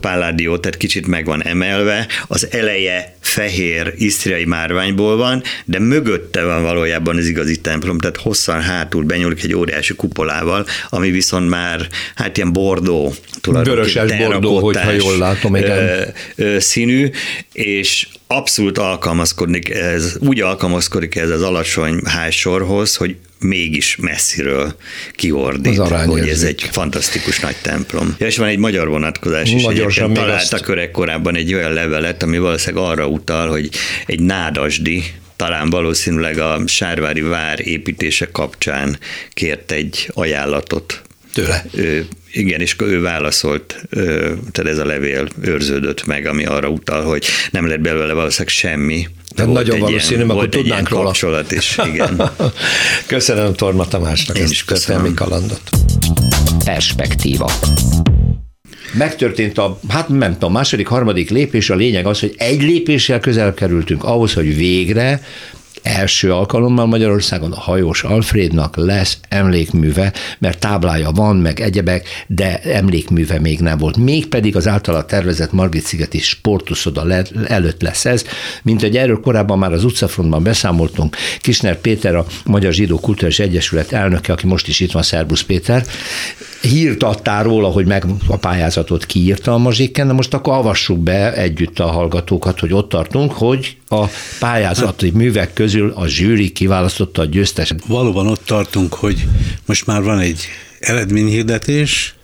[0.00, 6.62] pálládió, tehát kicsit meg van emelve, az eleje fehér isztriai márványból van, de mögötte van
[6.62, 12.36] valójában az igazi templom, tehát hosszan hátul benyúlik egy óriási kupolával, ami viszont már hát
[12.36, 16.14] ilyen bordó, Vöröses bordó, hogyha jól látom, igen.
[16.58, 17.10] színű,
[17.52, 24.76] és abszolút alkalmazkodik ez, úgy alkalmazkodik ez az alacsony házsorhoz, hogy mégis messziről
[25.12, 28.14] kiordít, hogy ez egy fantasztikus nagy templom.
[28.18, 29.62] Ja, és van egy magyar vonatkozás is.
[29.62, 30.90] Magyarsan találtak azt...
[30.90, 33.68] korábban egy olyan levelet, ami valószínűleg arra utal, hogy
[34.06, 35.02] egy nádasdi,
[35.36, 38.98] talán valószínűleg a Sárvári vár építése kapcsán
[39.32, 41.02] kért egy ajánlatot
[41.34, 41.64] tőle.
[41.74, 43.86] Ő, igen, és ő válaszolt,
[44.52, 49.08] tehát ez a levél őrződött meg, ami arra utal, hogy nem lett belőle valószínűleg semmi,
[49.46, 51.04] de nagyon valószínű, akkor tudnánk róla.
[51.04, 52.30] kapcsolat is, igen.
[53.06, 55.14] köszönöm Torma Tamásnak Én ezt köszönöm.
[55.14, 55.62] kalandot.
[56.64, 57.50] Perspektíva.
[58.92, 63.54] Megtörtént a, hát nem tudom, második, harmadik lépés, a lényeg az, hogy egy lépéssel közel
[63.54, 65.22] kerültünk ahhoz, hogy végre
[65.82, 73.40] első alkalommal Magyarországon a hajós Alfrednak lesz emlékműve, mert táblája van, meg egyebek, de emlékműve
[73.40, 73.96] még nem volt.
[73.96, 78.24] Mégpedig az általa tervezett Margit-szigeti sportuszoda előtt lesz ez,
[78.62, 83.92] mint egy erről korábban már az utcafrontban beszámoltunk, Kisner Péter, a Magyar Zsidó Kulturális Egyesület
[83.92, 85.84] elnöke, aki most is itt van, Szerbusz Péter,
[86.60, 91.34] hírt adtál róla, hogy meg a pályázatot kiírta a mazsikken, de most akkor avassuk be
[91.34, 94.06] együtt a hallgatókat, hogy ott tartunk, hogy a
[94.38, 97.84] pályázati művek közül a zsűri kiválasztotta a győzteset.
[97.86, 99.26] Valóban ott tartunk, hogy
[99.66, 100.48] most már van egy
[100.80, 102.14] eredményhirdetés,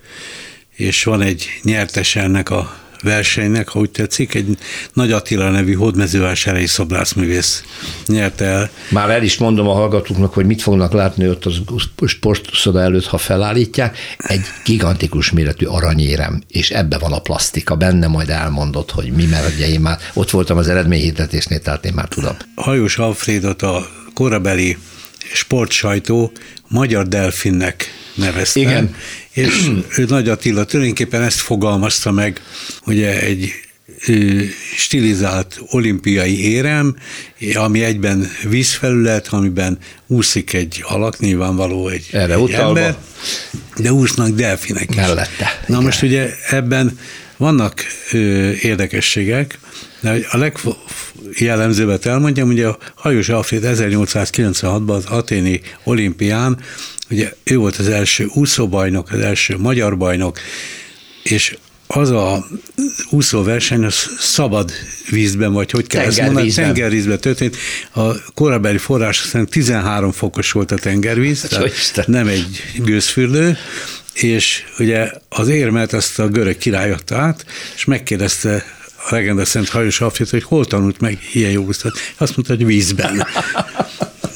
[0.71, 2.77] és van egy nyertes ennek a
[3.07, 4.59] versenynek, ha úgy tetszik, egy
[4.93, 7.65] Nagy Attila nevű hódmezővásárhelyi szobrászművész
[8.07, 8.71] nyerte el.
[8.91, 11.61] Már el is mondom a hallgatóknak, hogy mit fognak látni ott az
[12.07, 13.99] sportszoda előtt, ha felállítják.
[14.17, 19.55] Egy gigantikus méretű aranyérem, és ebbe van a plastika, benne majd elmondott, hogy mi, mert
[19.55, 22.37] ugye én már ott voltam az eredményhirdetésnél, tehát én már tudom.
[22.55, 24.77] Hajós Alfredot a korabeli
[25.33, 26.33] sportsajtó
[26.69, 28.61] magyar delfinnek nevezte.
[28.61, 28.95] Igen.
[29.31, 32.41] És ő Nagy Attila tulajdonképpen ezt fogalmazta meg,
[32.87, 33.53] ugye egy
[34.77, 36.97] stilizált olimpiai érem,
[37.55, 42.97] ami egyben vízfelület, amiben úszik egy alak, nyilvánvaló egy, Erre egy ember,
[43.77, 44.97] de úsznak delfinek is.
[44.97, 45.45] Mellette.
[45.45, 45.83] Na igen.
[45.83, 46.99] most ugye ebben
[47.37, 49.59] vannak ö, érdekességek,
[50.07, 56.59] de a legjellemzőbbet elmondjam, ugye a Hajós Alfred 1896-ban az aténi olimpián,
[57.11, 60.39] ugye ő volt az első úszóbajnok, az első magyar bajnok,
[61.23, 62.47] és az a
[63.11, 64.73] úszóverseny az szabad
[65.11, 67.21] vízben, vagy hogy kell ezt mondani, tengervízben.
[67.21, 67.57] Történt.
[67.95, 73.57] A korabeli forrás szerint 13 fokos volt a tengervíz, tehát nem egy gőzfürdő,
[74.13, 78.76] és ugye az érmet azt a görög király adta át, és megkérdezte
[79.09, 81.93] a legenda Szent Hajós Alfred, hogy hol tanult meg ilyen jó úszat.
[82.17, 83.17] Azt mondta, hogy vízben.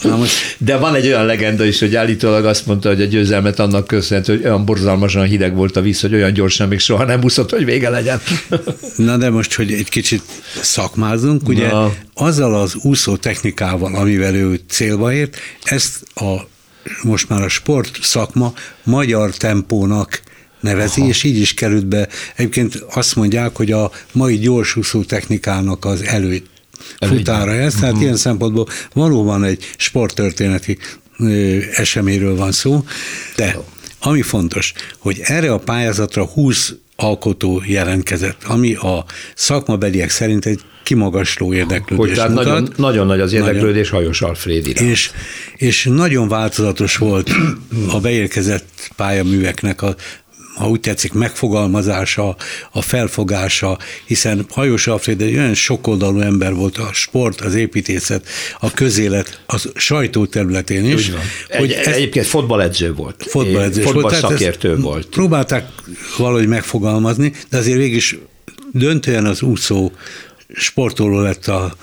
[0.02, 0.56] Na most...
[0.58, 4.36] De van egy olyan legenda is, hogy állítólag azt mondta, hogy a győzelmet annak köszönhető,
[4.36, 7.64] hogy olyan borzalmasan hideg volt a víz, hogy olyan gyorsan még soha nem úszott, hogy
[7.64, 8.20] vége legyen.
[8.96, 10.22] Na de most, hogy egy kicsit
[10.60, 11.92] szakmázunk, ugye Na.
[12.14, 16.48] azzal az úszó technikával, amivel ő célba ért, ezt a
[17.02, 18.52] most már a sport szakma
[18.82, 20.22] magyar tempónak
[20.60, 21.08] nevezi, Aha.
[21.08, 22.08] és így is került be.
[22.36, 26.46] Egyébként azt mondják, hogy a mai gyorsúszó technikának az előtt
[27.00, 28.02] futára ez, tehát uh-huh.
[28.02, 30.78] ilyen szempontból valóban egy sporttörténeti
[31.74, 32.84] eseményről van szó,
[33.36, 33.56] de
[34.00, 41.54] ami fontos, hogy erre a pályázatra 20 alkotó jelentkezett, ami a szakmabeliek szerint egy kimagasló
[41.54, 45.10] érdeklődés Hogy tehát nagyon, nagyon nagy az érdeklődés nagyon, Hajós Alfred És,
[45.56, 47.30] és nagyon változatos volt
[47.92, 49.94] a beérkezett pályaműveknek a
[50.54, 52.36] ha úgy tetszik, megfogalmazása,
[52.70, 58.26] a felfogása, hiszen Hajós Alfred egy olyan sokoldalú ember volt a sport, az építészet,
[58.60, 61.10] a közélet, a sajtó területén is.
[61.48, 63.24] Hogy egy, egyébként fotballedző volt.
[63.28, 64.14] Fotballedző volt.
[64.14, 65.06] szakértő volt.
[65.06, 65.68] Próbálták
[66.18, 68.18] valahogy megfogalmazni, de azért végig is
[68.72, 69.92] döntően az úszó
[70.54, 71.76] sportoló lett a,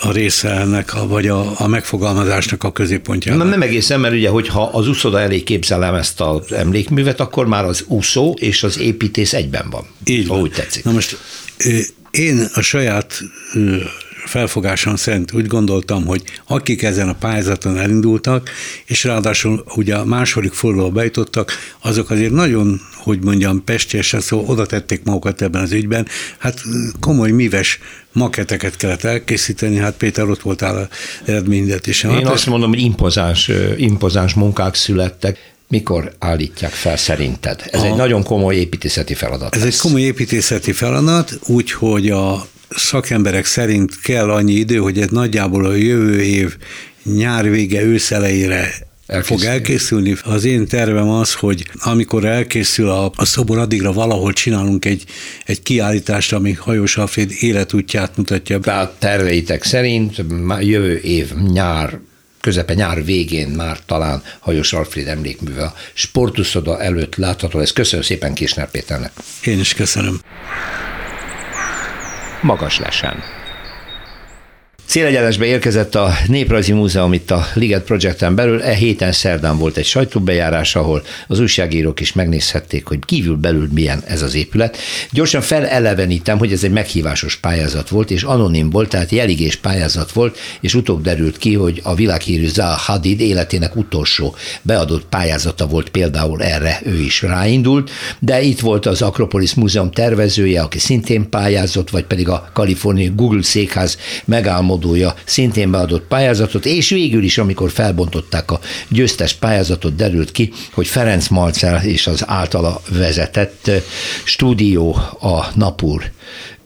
[0.00, 3.34] a része ennek, a, vagy a, a megfogalmazásnak a középpontja.
[3.36, 7.64] Nem, nem egészen, mert ugye, hogyha az úszoda elé képzelem ezt az emlékművet, akkor már
[7.64, 9.86] az úszó és az építész egyben van.
[10.04, 10.40] Így van.
[10.40, 10.84] Úgy tetszik.
[10.84, 11.18] Na most
[12.10, 13.20] én a saját
[14.24, 18.50] felfogásom szerint úgy gondoltam, hogy akik ezen a pályázaton elindultak,
[18.84, 24.66] és ráadásul ugye a második fordulóba bejutottak, azok azért nagyon, hogy mondjam, pestésen, szóval oda
[24.66, 26.06] tették magukat ebben az ügyben.
[26.38, 26.62] Hát
[27.00, 27.78] komoly mives
[28.12, 30.88] maketeket kellett elkészíteni, hát Péter ott voltál
[31.24, 32.02] eredményet is.
[32.02, 35.52] Én hát azt mondom, hogy impozáns, impozáns munkák születtek.
[35.68, 37.62] Mikor állítják fel szerinted?
[37.70, 39.54] Ez a, egy nagyon komoly építészeti feladat.
[39.54, 39.74] Ez lesz.
[39.74, 45.74] egy komoly építészeti feladat, úgyhogy a szakemberek szerint kell annyi idő, hogy ez nagyjából a
[45.74, 46.56] jövő év
[47.02, 48.72] nyár vége, ősz elejére
[49.06, 49.36] Elkészül.
[49.36, 50.16] fog elkészülni.
[50.24, 55.04] Az én tervem az, hogy amikor elkészül a, a szobor, addigra valahol csinálunk egy,
[55.44, 58.58] egy kiállítást, ami Hajós Alfred életútját mutatja.
[58.58, 60.24] Tehát terveitek szerint
[60.60, 61.98] jövő év nyár
[62.40, 67.58] közepe nyár végén már talán Hajós Alfred emlékműve a sportuszoda előtt látható.
[67.58, 69.12] Ez köszönöm szépen Kisner Péternek.
[69.44, 70.20] Én is köszönöm.
[72.44, 73.22] Magas lesen.
[74.86, 78.62] Célegyenesbe érkezett a Néprajzi Múzeum itt a Liget Projecten belül.
[78.62, 84.02] E héten szerdán volt egy sajtóbejárás, ahol az újságírók is megnézhették, hogy kívül belül milyen
[84.06, 84.76] ez az épület.
[85.10, 90.38] Gyorsan felelevenítem, hogy ez egy meghívásos pályázat volt, és anonim volt, tehát jeligés pályázat volt,
[90.60, 96.42] és utóbb derült ki, hogy a világhírű Zaha Hadid életének utolsó beadott pályázata volt például
[96.42, 102.04] erre, ő is ráindult, de itt volt az Akropolis Múzeum tervezője, aki szintén pályázott, vagy
[102.04, 108.50] pedig a kaliforniai Google székház megálmodó álmodója szintén beadott pályázatot, és végül is, amikor felbontották
[108.50, 113.70] a győztes pályázatot, derült ki, hogy Ferenc Marcel és az általa vezetett
[114.24, 116.10] stúdió a Napur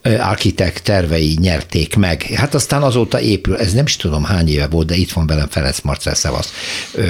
[0.02, 2.22] architekt tervei nyerték meg.
[2.22, 5.48] Hát aztán azóta épül, ez nem is tudom hány éve volt, de itt van velem
[5.48, 6.52] Ferenc Marcel Szevasz.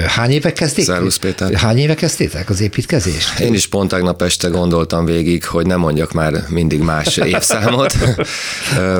[0.07, 0.85] Hány éve kezdték?
[0.85, 1.53] Szervusz Péter.
[1.53, 3.39] Hány éve kezdtétek az építkezést?
[3.39, 7.93] Én is pont tegnap este gondoltam végig, hogy nem mondjak már mindig más évszámot,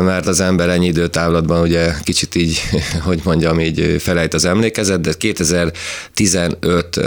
[0.03, 2.61] mert az ember ennyi időtávlatban ugye kicsit így,
[3.01, 6.99] hogy mondjam, így felejt az emlékezet, de 2015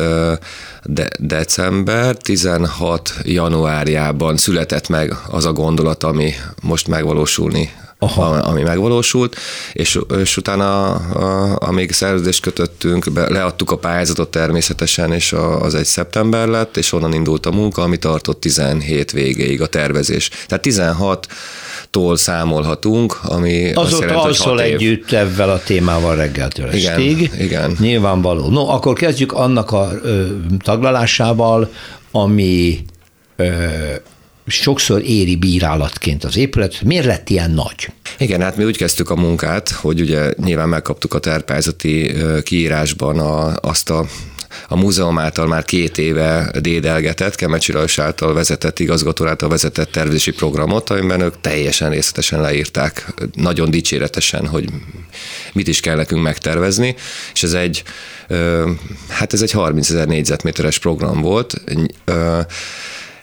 [0.85, 7.71] de december 16 januárjában született meg az a gondolat, ami most megvalósulni
[8.03, 8.25] Aha.
[8.25, 9.37] ami megvalósult,
[9.73, 15.75] és, és utána, a, amíg szerződést kötöttünk, be, leadtuk a pályázatot természetesen, és a, az
[15.75, 20.29] egy szeptember lett, és onnan indult a munka, ami tartott 17 végéig a tervezés.
[20.47, 21.27] Tehát 16
[21.93, 27.21] tól számolhatunk, ami Azóta azt jelenti, együtt ebben a témával reggeltől estig.
[27.21, 27.77] Igen, igen.
[27.81, 28.49] Nyilvánvaló.
[28.49, 30.27] No, akkor kezdjük annak a ö,
[30.59, 31.73] taglalásával,
[32.11, 32.79] ami
[33.37, 33.45] ö,
[34.47, 36.83] sokszor éri bírálatként az épület.
[36.85, 37.93] Miért lett ilyen nagy?
[38.19, 43.57] Igen, hát mi úgy kezdtük a munkát, hogy ugye nyilván megkaptuk a terpályzati kiírásban a,
[43.61, 44.07] azt a
[44.69, 50.31] a múzeum által már két éve dédelgetett, Kemecsi Rajs által vezetett, igazgató által vezetett tervezési
[50.31, 54.69] programot, amiben ők teljesen részletesen leírták, nagyon dicséretesen, hogy
[55.53, 56.95] mit is kell nekünk megtervezni,
[57.33, 57.83] és ez egy,
[59.09, 61.55] hát ez egy 30 ezer négyzetméteres program volt,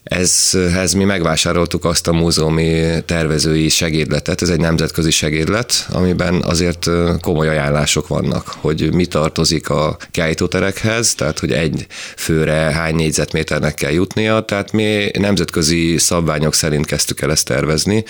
[0.04, 6.90] Ezhez mi megvásároltuk azt a múzeumi tervezői segédletet, ez egy nemzetközi segédlet, amiben azért
[7.22, 11.86] komoly ajánlások vannak, hogy mi tartozik a kiállítóterekhez, tehát hogy egy
[12.16, 18.04] főre hány négyzetméternek kell jutnia, tehát mi nemzetközi szabványok szerint kezdtük el ezt tervezni,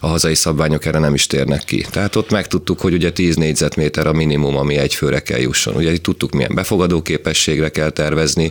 [0.00, 1.86] a hazai szabványok erre nem is térnek ki.
[1.90, 5.74] Tehát ott megtudtuk, hogy ugye 10 négyzetméter a minimum, ami egy főre kell jusson.
[5.74, 8.50] Ugye tudtuk, milyen befogadó képességre kell tervezni,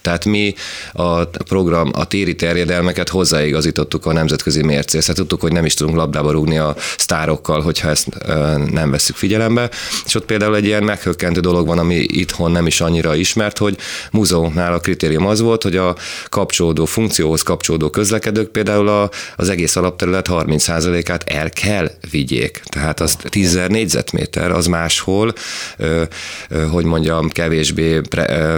[0.00, 0.54] tehát mi
[0.92, 5.06] a program, a téri terjedelmeket hozzáigazítottuk a nemzetközi mércéhez.
[5.06, 8.08] Hát tudtuk, hogy nem is tudunk labdába rúgni a sztárokkal, hogyha ezt
[8.70, 9.70] nem veszük figyelembe.
[10.06, 13.76] És ott például egy ilyen meghökkentő dolog van, ami itthon nem is annyira ismert, hogy
[14.10, 15.96] múzeumnál a kritérium az volt, hogy a
[16.28, 22.62] kapcsolódó funkcióhoz kapcsolódó közlekedők például a, az egész alapterület 30%-át el kell vigyék.
[22.68, 25.32] Tehát az 10 négyzetméter, az máshol,
[26.70, 28.00] hogy mondjam, kevésbé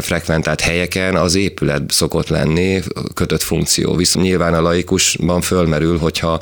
[0.00, 2.82] frekventált helyeken az épület szokott lenni
[3.14, 3.94] kötött funkció funkció.
[3.94, 6.40] Viszont nyilván a laikusban fölmerül, hogyha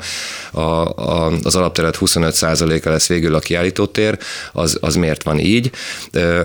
[0.51, 4.17] a, a, az alapterület 25%-a lesz végül a kiállítótér,
[4.53, 5.71] az, az miért van így.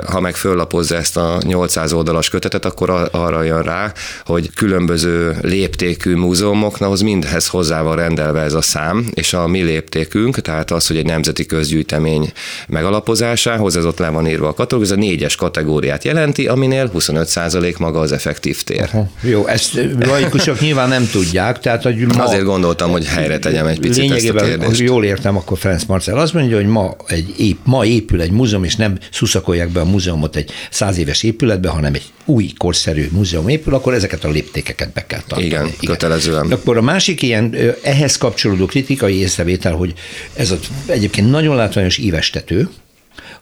[0.07, 3.93] Ha meg föllapozza ezt a 800 oldalas kötetet, akkor arra jön rá,
[4.25, 10.41] hogy különböző léptékű múzeumoknak mindhez hozzá van rendelve ez a szám, és a mi léptékünk,
[10.41, 12.33] tehát az, hogy egy nemzeti közgyűjtemény
[12.69, 17.79] megalapozásához, ez ott le van írva a katalógus, ez a négyes kategóriát jelenti, aminél 25%
[17.79, 18.89] maga az effektív tér.
[18.93, 19.09] Aha.
[19.21, 21.59] Jó, ezt laikusok nyilván nem tudják.
[21.59, 24.81] Tehát, hogy ma, Azért gondoltam, hogy helyre tegyem egy picit ezt a kérdést.
[24.81, 28.65] jól értem, akkor Ferenc Marcel azt mondja, hogy ma, egy ép, ma épül egy múzeum,
[28.65, 33.49] és nem szuszakolják be a múzeumot egy száz éves épületbe, hanem egy új, korszerű múzeum
[33.49, 35.45] épül, akkor ezeket a léptékeket be kell tartani.
[35.45, 35.79] Igen, Igen.
[35.85, 36.51] kötelezően.
[36.53, 39.93] Akkor a másik ilyen ehhez kapcsolódó kritikai észrevétel, hogy
[40.37, 42.69] ez az egyébként nagyon látványos ívestető,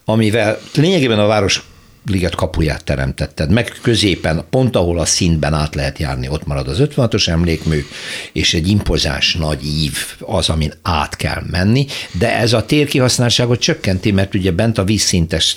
[0.05, 1.63] amivel lényegében a város
[2.07, 6.78] liget kapuját teremtetted, meg középen, pont ahol a színben át lehet járni, ott marad az
[6.81, 7.87] 56-os emlékmű,
[8.33, 11.87] és egy impozáns nagy ív az, amin át kell menni,
[12.18, 15.57] de ez a térkihasználtságot csökkenti, mert ugye bent a vízszintes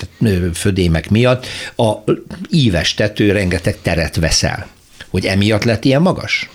[0.53, 1.45] födémek miatt
[1.75, 1.93] a
[2.49, 4.67] íves tető rengeteg teret veszel.
[5.09, 6.49] Hogy emiatt lett ilyen magas?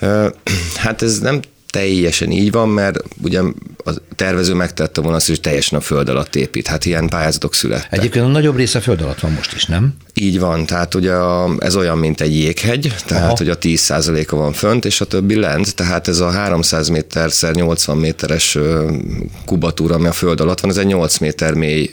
[0.76, 1.40] Hát ez nem
[1.76, 3.40] teljesen így van, mert ugye
[3.84, 6.66] a tervező megtette volna azt, hogy teljesen a föld alatt épít.
[6.66, 7.98] Hát ilyen pályázatok születtek.
[7.98, 9.94] Egyébként a nagyobb része föld alatt van most is, nem?
[10.20, 13.36] Így van, tehát ugye a, ez olyan, mint egy jéghegy, tehát Aha.
[13.36, 17.54] hogy a 10%-a van fönt, és a többi lent, tehát ez a 300 méter szer
[17.54, 18.58] 80 méteres
[19.44, 21.90] kubatúra, ami a föld alatt van, ez egy 8 méter mély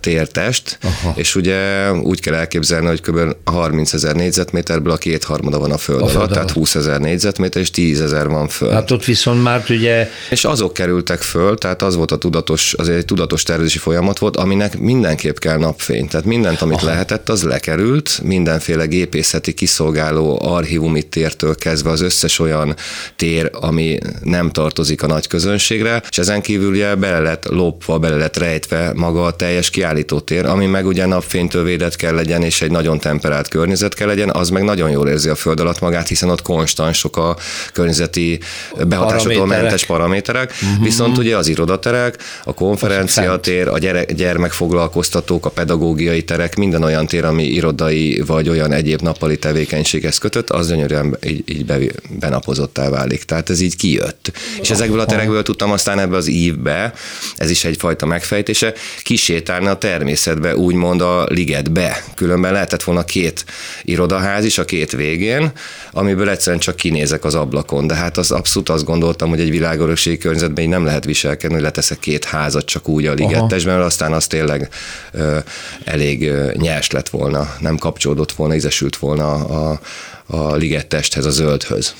[0.00, 1.12] tértest, Aha.
[1.16, 3.36] és ugye úgy kell elképzelni, hogy kb.
[3.44, 7.62] 30 ezer négyzetméterből a kétharmada van a föld, a alatt, alatt, tehát 20 ezer négyzetméter,
[7.62, 8.72] és 10 ezer van föld.
[8.72, 10.08] Hát ott viszont már ugye...
[10.30, 14.36] És azok kerültek föl, tehát az volt a tudatos, az egy tudatos tervezési folyamat volt,
[14.36, 16.08] aminek mindenképp kell napfény.
[16.08, 16.86] Tehát mindent, amit Aha.
[16.86, 22.74] lehetett, az lekerült, mindenféle gépészeti kiszolgáló archívumi tértől kezdve az összes olyan
[23.16, 28.16] tér, ami nem tartozik a nagy közönségre, és ezen kívül ugye bele lett lopva, bele
[28.16, 32.70] lett rejtve maga a teljes kiállítótér, ami meg ugye napfénytől védett kell legyen, és egy
[32.70, 36.30] nagyon temperált környezet kell legyen, az meg nagyon jól érzi a föld alatt magát, hiszen
[36.30, 37.36] ott konstans a
[37.72, 38.40] környezeti
[38.88, 40.84] behatásától mentes paraméterek, uh-huh.
[40.84, 47.24] viszont ugye az irodaterek, a konferenciatér, a gyere, gyermekfoglalkoztatók, a pedagógiai terek, minden olyan tér,
[47.26, 51.78] ami irodai vagy olyan egyéb nappali tevékenységhez kötött, az gyönyörűen így, így be,
[52.18, 53.22] benapozottá válik.
[53.22, 54.32] Tehát ez így kijött.
[54.60, 56.92] És ezekből a terekből tudtam aztán ebbe az ívbe,
[57.36, 58.72] ez is egyfajta megfejtése,
[59.02, 62.04] kisétálni a természetbe, úgymond a ligetbe.
[62.14, 63.44] Különben lehetett volna két
[63.82, 65.52] irodaház is a két végén,
[65.92, 67.86] amiből egyszerűen csak kinézek az ablakon.
[67.86, 71.64] De hát az abszolút azt gondoltam, hogy egy világörökségi környezetben így nem lehet viselkedni, hogy
[71.64, 74.68] leteszek két házat csak úgy a ligettesben, mert aztán az tényleg
[75.12, 75.38] ö,
[75.84, 77.15] elég ö, nyers lett volna,
[77.60, 79.80] nem kapcsolódott volna, ízesült volna a,
[80.26, 81.94] a ligettesthez, a zöldhöz.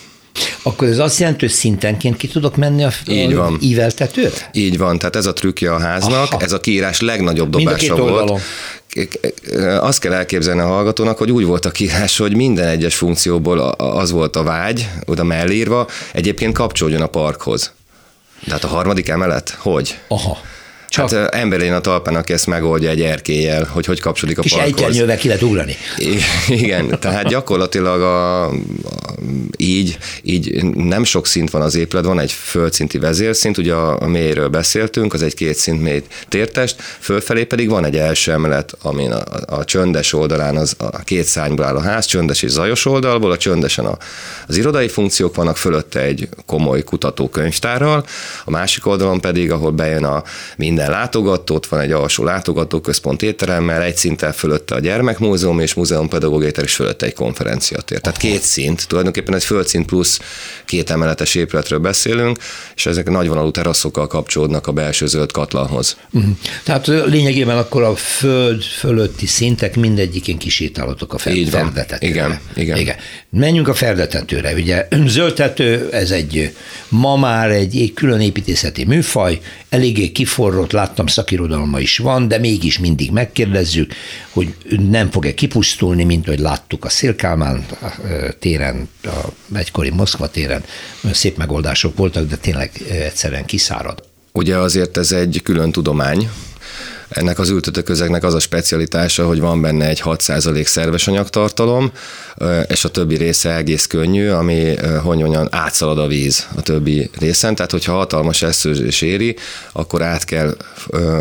[0.62, 3.58] Akkor ez azt jelenti, hogy szintenként ki tudok menni a, Így van.
[3.60, 4.50] íveltetőre?
[4.52, 6.40] Így van, tehát ez a trükkje a háznak, Aha.
[6.40, 8.10] ez a kiírás legnagyobb dobása volt.
[8.10, 8.40] Oldalon
[9.80, 14.10] azt kell elképzelni a hallgatónak, hogy úgy volt a kiírás, hogy minden egyes funkcióból az
[14.10, 17.72] volt a vágy, oda mellírva, egyébként kapcsolódjon a parkhoz.
[18.44, 19.56] Tehát a harmadik emelet?
[19.58, 19.98] Hogy?
[20.08, 20.38] Aha.
[20.88, 21.10] Csak...
[21.10, 24.72] Hát ember a talpán, aki ezt megoldja egy erkélyel, hogy hogy kapcsolódik a Kis parkhoz.
[24.72, 25.76] Kis ejtjernyővel ki lehet ugrani.
[26.48, 28.52] Igen, tehát gyakorlatilag a, a,
[29.56, 34.06] így, így nem sok szint van az épület, van egy földszinti vezérszint, ugye a, a
[34.06, 39.12] mélyről beszéltünk, az egy két szint mély tértest, fölfelé pedig van egy első emelet, amin
[39.12, 39.22] a,
[39.56, 43.36] a csöndes oldalán az, a két szárnyból áll a ház, csöndes és zajos oldalból, a
[43.36, 43.96] csöndesen a,
[44.46, 48.04] az irodai funkciók vannak, fölötte egy komoly kutatókönyvtárral,
[48.44, 50.22] a másik oldalon pedig, ahol bejön a
[50.56, 55.74] minden minden látogató, ott van egy alsó látogatóközpont étteremmel, egy szinten fölötte a gyermekmúzeum és
[55.74, 58.00] múzeumpedagógiai és fölötte egy konferenciatér.
[58.00, 60.20] Tehát két szint, tulajdonképpen egy földszint plusz
[60.64, 62.38] két emeletes épületről beszélünk,
[62.74, 65.96] és ezek nagyvonalú teraszokkal kapcsolódnak a belső zöld katlanhoz.
[66.10, 66.30] Uh-huh.
[66.64, 72.12] Tehát lényegében akkor a föld fölötti szintek mindegyikén kisétálhatok a fel, ferdetetőre.
[72.12, 72.76] Igen, igen.
[72.78, 72.96] igen.
[73.30, 74.52] Menjünk a ferdetetőre.
[74.54, 76.54] Ugye zöldtető, ez egy
[76.88, 83.10] ma már egy külön építészeti műfaj, eléggé kiforrott, láttam szakirodalma is van, de mégis mindig
[83.10, 83.92] megkérdezzük,
[84.30, 84.54] hogy
[84.90, 87.66] nem fog-e kipusztulni, mint hogy láttuk a Szélkálmán
[88.38, 90.64] téren, a egykori Moszkva téren,
[91.12, 94.02] szép megoldások voltak, de tényleg egyszerűen kiszárad.
[94.32, 96.30] Ugye azért ez egy külön tudomány,
[97.08, 101.92] ennek az ültetőközegnek az a specialitása, hogy van benne egy 6% szerves anyagtartalom,
[102.68, 107.54] és a többi része egész könnyű, ami, hogy mondjam, átszalad a víz a többi részen,
[107.54, 109.36] tehát hogyha hatalmas eszőzés éri,
[109.72, 110.56] akkor át kell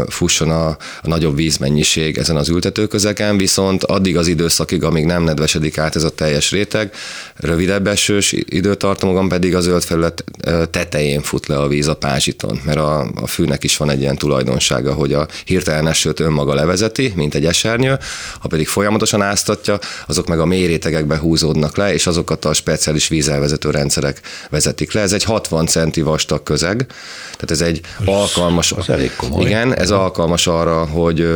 [0.07, 0.77] fusson a, a
[1.07, 6.09] nagyobb vízmennyiség ezen az ültetőközegen, viszont addig az időszakig, amíg nem nedvesedik át ez a
[6.09, 6.93] teljes réteg,
[7.35, 10.23] rövidebb esős időtartamokon pedig a zöld felület
[10.69, 14.17] tetején fut le a víz a pázsiton, mert a, a fűnek is van egy ilyen
[14.17, 17.97] tulajdonsága, hogy a hirtelen léptetelne, sőt önmaga levezeti, mint egy esernyő,
[18.39, 23.69] ha pedig folyamatosan áztatja, azok meg a mérétegekbe húzódnak le, és azokat a speciális vízelvezető
[23.69, 25.01] rendszerek vezetik le.
[25.01, 26.85] Ez egy 60 centi vastag közeg,
[27.33, 29.45] tehát ez egy az, alkalmas, az elég komoly.
[29.45, 31.27] igen, ez alkalmas arra, hogy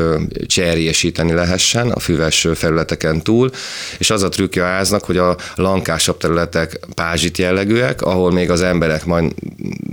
[0.46, 3.50] cserjésíteni lehessen a füves felületeken túl,
[3.98, 9.06] és az a trükkje háznak, hogy a lankásabb területek pázsit jellegűek, ahol még az emberek
[9.06, 9.32] majd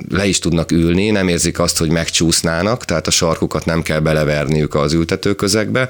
[0.09, 4.01] le is tudnak ülni, nem érzik azt, hogy megcsúsznának, tehát a sarkukat nem kell
[4.37, 5.89] beleverniük az ültetőközegbe.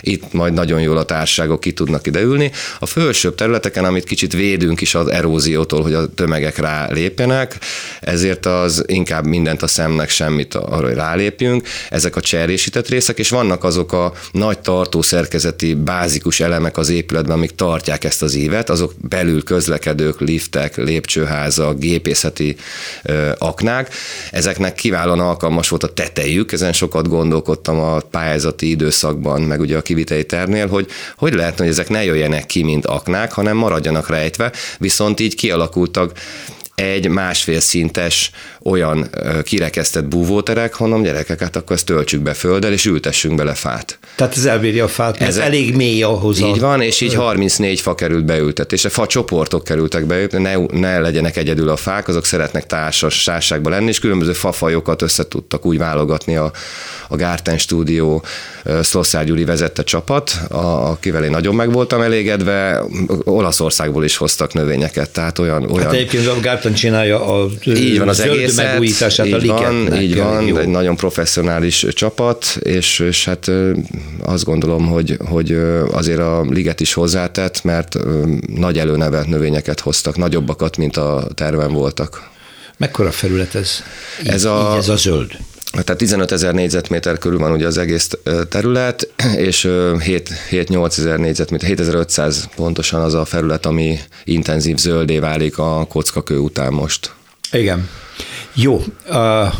[0.00, 2.50] Itt majd nagyon jól a társaságok ki tudnak ideülni.
[2.78, 7.58] A felsőbb területeken, amit kicsit védünk is az eróziótól, hogy a tömegek rá lépjenek,
[8.00, 11.68] ezért az inkább mindent a szemnek semmit arra, hogy rálépjünk.
[11.90, 17.36] Ezek a cserésített részek, és vannak azok a nagy tartó szerkezeti bázikus elemek az épületben,
[17.36, 22.56] amik tartják ezt az évet, azok belül közlekedők, liftek, lépcsőházak, gépészeti
[23.02, 23.94] ö, aknák.
[24.30, 29.82] Ezeknek kiválóan alkalmas volt a tetejük, ezen sokat gondolkodtam a pályázati időszakban, meg ugye a
[29.82, 30.86] kivitei tervnél, hogy
[31.16, 36.12] hogy lehetne, hogy ezek ne jöjjenek ki, mint aknák, hanem maradjanak rejtve, viszont így kialakultak
[36.80, 38.30] egy másfél szintes
[38.62, 39.10] olyan
[39.42, 43.98] kirekesztett búvóterek, hanem gyerekek, hát akkor ezt töltsük be földdel, és ültessünk bele fát.
[44.14, 46.38] Tehát ez elbírja a fát, ez elég mély ahhoz.
[46.38, 46.60] Így a...
[46.60, 48.84] van, és így 34 fa került beültetés.
[48.84, 53.72] A fa csoportok kerültek be, ne, ne legyenek egyedül a fák, azok szeretnek társas társágban
[53.72, 56.52] lenni, és különböző fafajokat össze tudtak úgy válogatni a,
[57.08, 58.22] a Gárten stúdió
[58.80, 62.82] Szlosszár Gyuri vezette csapat, akivel én nagyon meg voltam elégedve,
[63.24, 65.70] Olaszországból is hoztak növényeket, tehát olyan...
[65.70, 65.82] olyan...
[65.82, 69.88] Hát egyébként a Gárten csinálja a így van az egész megújítását így a ligetnek.
[69.88, 70.56] Van, így van, jó.
[70.56, 73.50] egy nagyon professzionális csapat, és, és hát
[74.22, 75.52] azt gondolom, hogy, hogy
[75.90, 77.96] azért a liget is hozzátett, mert
[78.54, 82.28] nagy előnevet növényeket hoztak, nagyobbakat, mint a terven voltak.
[82.76, 83.82] Mekkora felület ez?
[84.22, 85.36] Így, ez, a, így ez a zöld?
[85.70, 88.10] Tehát 15 ezer négyzetméter körül van ugye az egész
[88.48, 89.12] terület,
[89.48, 96.38] és 7-8 ezer négyzetméter, 7500 pontosan az a felület, ami intenzív zöldé válik a kockakő
[96.38, 97.12] után most.
[97.52, 97.88] Igen.
[98.54, 98.82] Jó.
[99.08, 99.52] Uh,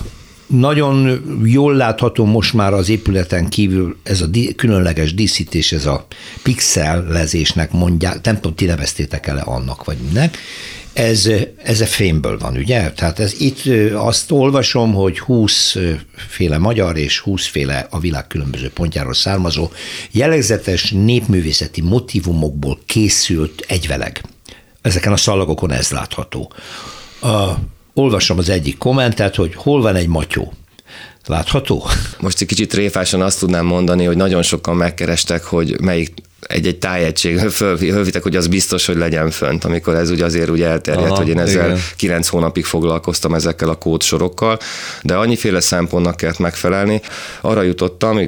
[0.47, 6.07] nagyon jól látható most már az épületen kívül ez a di- különleges díszítés, ez a
[6.43, 10.39] pixellezésnek mondják, nem tudom, ti neveztétek el annak, vagy minek,
[10.93, 11.31] ez,
[11.63, 12.91] ez a fémből van, ugye?
[12.91, 13.63] Tehát ez itt
[13.95, 15.77] azt olvasom, hogy 20
[16.29, 19.71] féle magyar és 20 féle a világ különböző pontjáról származó
[20.11, 24.23] jellegzetes népművészeti motivumokból készült egyveleg.
[24.83, 26.53] Ezeken a szalagokon ez látható.
[27.21, 27.53] A,
[27.95, 30.53] olvasom az egyik kommentet, hogy hol van egy matyó.
[31.27, 31.87] Látható?
[32.21, 36.15] Most egy kicsit tréfásan azt tudnám mondani, hogy nagyon sokan megkerestek, hogy melyik
[36.49, 41.07] egy-egy tájegység fölvitek, hogy az biztos, hogy legyen fönt, amikor ez ugye azért ugye elterjedt,
[41.07, 41.79] Aha, hogy én ezzel igen.
[41.97, 44.59] kilenc hónapig foglalkoztam ezekkel a kódsorokkal,
[45.03, 47.01] de annyiféle szempontnak kellett megfelelni.
[47.41, 48.21] Arra jutottam,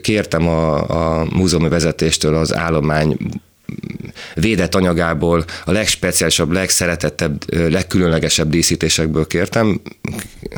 [0.00, 0.74] kértem a,
[1.20, 3.16] a múzeumi vezetéstől az állomány
[4.34, 9.80] védett anyagából a legspeciálisabb, legszeretettebb, legkülönlegesebb díszítésekből kértem,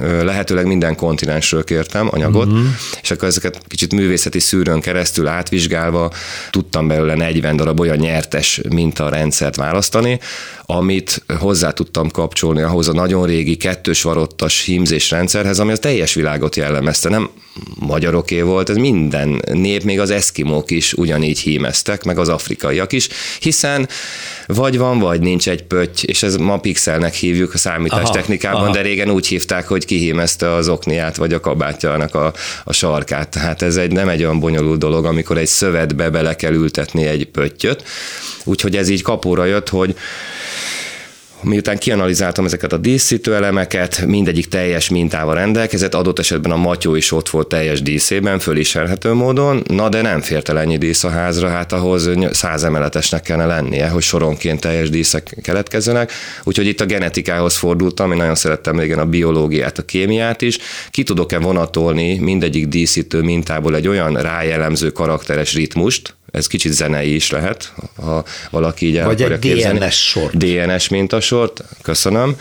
[0.00, 2.66] lehetőleg minden kontinensről kértem anyagot, uh-huh.
[3.02, 6.12] és akkor ezeket kicsit művészeti szűrőn keresztül átvizsgálva
[6.50, 10.20] tudtam belőle 40 darab olyan nyertes mintarendszert választani,
[10.70, 16.14] amit hozzá tudtam kapcsolni ahhoz a nagyon régi kettős varottas hímzés rendszerhez, ami a teljes
[16.14, 17.08] világot jellemezte.
[17.08, 17.30] Nem
[17.74, 23.08] magyaroké volt, ez minden nép, még az eszkimók is ugyanígy hímeztek, meg az afrikaiak is,
[23.40, 23.88] hiszen
[24.46, 28.80] vagy van, vagy nincs egy pötty, és ez ma pixelnek hívjuk a számítástechnikában, aha, de
[28.80, 32.32] régen úgy hívták, hogy kihímezte az okniát, vagy a kabátjának a,
[32.64, 33.28] a sarkát.
[33.28, 37.26] Tehát ez egy, nem egy olyan bonyolult dolog, amikor egy szövetbe bele kell ültetni egy
[37.26, 37.84] pöttyöt.
[38.44, 39.96] Úgyhogy ez így kapóra jött, hogy
[41.42, 47.12] Miután kianalizáltam ezeket a díszítő elemeket, mindegyik teljes mintával rendelkezett, adott esetben a matyó is
[47.12, 51.72] ott volt teljes díszében, fölismerhető módon, na de nem fért ennyi dísz a házra, hát
[51.72, 56.12] ahhoz száz emeletesnek kellene lennie, hogy soronként teljes díszek keletkezzenek,
[56.44, 60.58] úgyhogy itt a genetikához fordultam, én nagyon szerettem régen a biológiát, a kémiát is,
[60.90, 67.30] ki tudok-e vonatolni mindegyik díszítő mintából egy olyan rájellemző karakteres ritmust, ez kicsit zenei is
[67.30, 69.78] lehet, ha valaki így el Vagy egy képzelni.
[69.78, 70.36] DNS sort.
[70.36, 72.36] DNS mintasort, köszönöm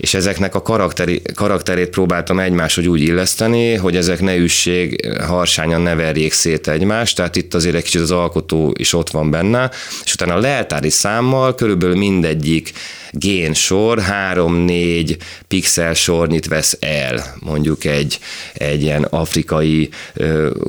[0.00, 5.94] és ezeknek a karakteri, karakterét próbáltam egymáshoz úgy illeszteni, hogy ezek ne üsség, harsányan ne
[5.94, 9.70] verjék szét egymást, tehát itt azért egy kicsit az alkotó is ott van benne,
[10.04, 12.72] és utána a leltári számmal körülbelül mindegyik
[13.10, 15.16] gén sor, három-négy
[15.48, 18.18] pixel sornyit vesz el, mondjuk egy,
[18.52, 19.88] egy ilyen afrikai,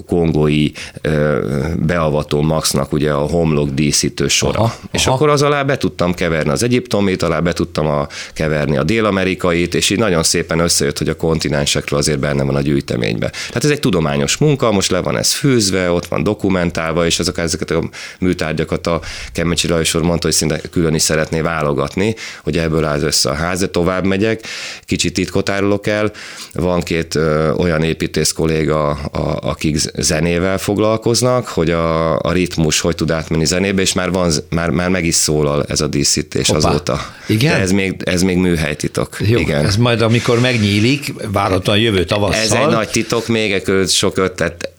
[0.06, 0.72] kongói
[1.76, 4.60] beavató maxnak ugye a homlok díszítő sora.
[4.60, 5.16] Aha, és aha.
[5.16, 9.76] akkor az alá be tudtam keverni az egyiptomit, alá be tudtam a, keverni a dél-amerikait,
[9.76, 13.30] és így nagyon szépen összejött, hogy a kontinensekről azért benne van a gyűjteménybe.
[13.30, 17.38] Tehát ez egy tudományos munka, most le van ez fűzve, ott van dokumentálva, és azok
[17.38, 17.90] ezeket a
[18.20, 19.02] műtárgyakat a
[19.34, 23.60] Kemecsi Lajos mondta, hogy szinte külön is szeretné válogatni, hogy ebből áll össze a ház,
[23.60, 24.48] de tovább megyek,
[24.86, 26.12] kicsit titkot árulok el.
[26.54, 32.96] Van két ö, olyan építész kolléga, a, akik zenével foglalkoznak, hogy a, a ritmus hogy
[32.96, 36.70] tud átmenni zenébe, és már, van, már, már meg is szólal ez a díszítés Hoppá.
[36.70, 37.00] azóta.
[37.28, 37.54] Igen?
[37.54, 39.18] De ez még, ez még műhelytitok.
[39.20, 39.66] Jó, Igen.
[39.66, 42.42] ez majd amikor megnyílik, várhatóan jövő tavasszal.
[42.42, 44.71] Ez egy nagy titok, még sok ötlet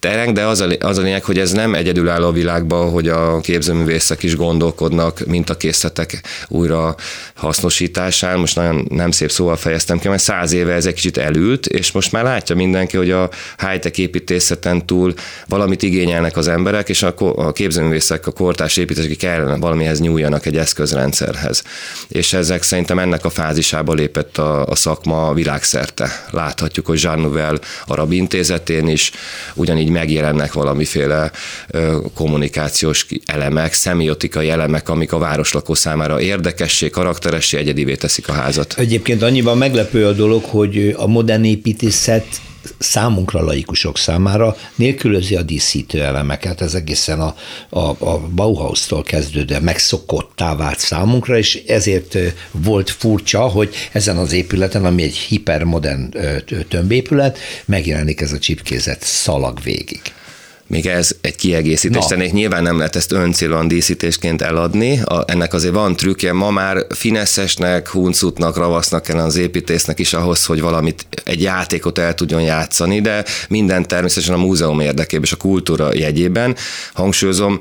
[0.00, 3.40] tereng, de az a, az a lényeg, hogy ez nem egyedülálló a világban, hogy a
[3.40, 6.94] képzőművészek is gondolkodnak mint a készletek újra
[7.34, 8.38] hasznosításán.
[8.38, 11.92] Most nagyon nem szép szóval fejeztem ki, mert száz éve ez egy kicsit elült, és
[11.92, 15.14] most már látja mindenki, hogy a high-tech építészeten túl
[15.46, 20.56] valamit igényelnek az emberek, és a, a képzőművészek, a kortárs építések kellene valamihez nyúljanak egy
[20.56, 21.62] eszközrendszerhez.
[22.08, 26.24] És ezek szerintem ennek a fázisába lépett a, a szakma világszerte.
[26.30, 29.10] Láthatjuk, hogy Jean Nouvel Arab Intézetén is,
[29.54, 31.30] ugyanígy megjelennek valamiféle
[32.14, 38.74] kommunikációs elemek, szemiotikai elemek, amik a városlakó számára érdekessé, karakteressé, egyedivé teszik a házat.
[38.78, 42.26] Egyébként annyiban meglepő a dolog, hogy a modern építészet
[42.78, 47.34] számunkra, laikusok számára nélkülözi a díszítő elemeket, ez egészen a,
[47.68, 52.18] a, a Bauhaus-tól kezdődően megszokottá vált számunkra, és ezért
[52.50, 56.14] volt furcsa, hogy ezen az épületen, ami egy hipermodern
[56.68, 60.00] tömbépület, megjelenik ez a csipkézet szalag végig
[60.72, 62.32] még ez egy kiegészítés tennék.
[62.32, 66.32] Nyilván nem lehet ezt öncélon díszítésként eladni, a, ennek azért van trükkje.
[66.32, 72.14] Ma már fineszesnek, huncutnak, ravasznak kell az építésznek is ahhoz, hogy valamit, egy játékot el
[72.14, 76.56] tudjon játszani, de minden természetesen a múzeum érdekében és a kultúra jegyében.
[76.92, 77.60] Hangsúlyozom,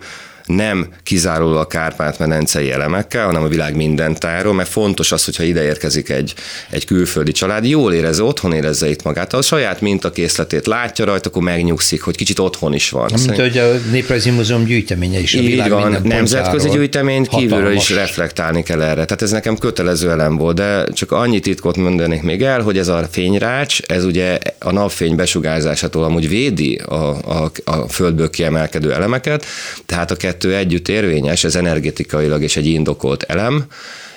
[0.55, 5.63] nem kizárólag a Kárpát-medencei elemekkel, hanem a világ minden táról, mert fontos az, hogyha ide
[5.63, 6.33] érkezik egy,
[6.69, 11.41] egy külföldi család, jól érezze, otthon érezze itt magát, a saját mintakészletét látja rajta, akkor
[11.41, 13.09] megnyugszik, hogy kicsit otthon is van.
[13.25, 15.33] Mint hogy a Néprajzi Múzeum gyűjteménye is.
[15.33, 19.05] A Így van, nemzetközi gyűjtemény, kívülről is reflektálni kell erre.
[19.05, 22.87] Tehát ez nekem kötelező elem volt, de csak annyi titkot mondanék még el, hogy ez
[22.87, 29.45] a fényrács, ez ugye a napfény besugárzásától amúgy védi a, a, a földből kiemelkedő elemeket,
[29.85, 33.65] tehát a kettő együtt érvényes, ez energetikailag és egy indokolt elem,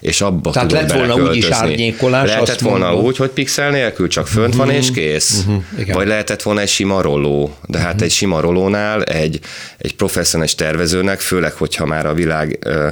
[0.04, 2.28] és abba Tehát tudod lett volna úgy is árnyékolás.
[2.28, 3.04] Lehetett volna mondom.
[3.04, 4.66] úgy, hogy pixel nélkül csak fönt uh-huh.
[4.66, 5.44] van és kész.
[5.46, 5.94] Uh-huh.
[5.94, 7.56] Vagy lehetett volna egy sima roló.
[7.66, 8.02] De hát uh-huh.
[8.02, 9.40] egy sima rolónál egy,
[9.78, 12.88] egy professzionális tervezőnek, főleg, hogyha már a világ ö,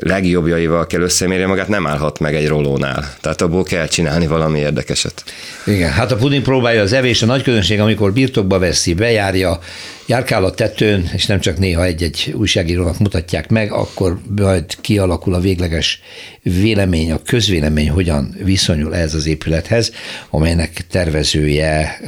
[0.00, 3.14] legjobbjaival kell összemérni magát, nem állhat meg egy rolónál.
[3.20, 5.24] Tehát abból kell csinálni valami érdekeset.
[5.66, 9.58] Igen, hát a puding próbálja az evés, a nagy közönség, amikor birtokba veszi, bejárja,
[10.06, 15.40] járkál a tetőn, és nem csak néha egy-egy újságírónak mutatják meg, akkor majd kialakul a
[15.40, 16.00] végleges
[16.42, 19.92] vélemény, a közvélemény hogyan viszonyul ez az épülethez,
[20.30, 22.00] amelynek tervezője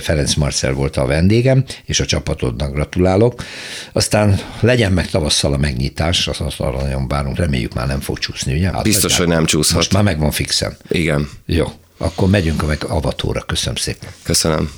[0.00, 3.44] Ferenc Marcel volt a vendégem, és a csapatodnak gratulálok.
[3.92, 8.18] Aztán legyen meg tavasszal a megnyitás, azt, azt arra nagyon várunk, reméljük már nem fog
[8.18, 8.70] csúszni, ugye?
[8.70, 9.76] Hát, Biztos, hogy nem csúszhat.
[9.76, 10.76] Most már megvan fixen.
[10.88, 11.28] Igen.
[11.46, 11.66] Jó,
[11.98, 13.40] akkor megyünk a meg avatóra.
[13.40, 14.08] Köszönöm szépen.
[14.22, 14.70] Köszönöm.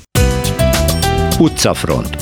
[1.39, 2.17] Utcafront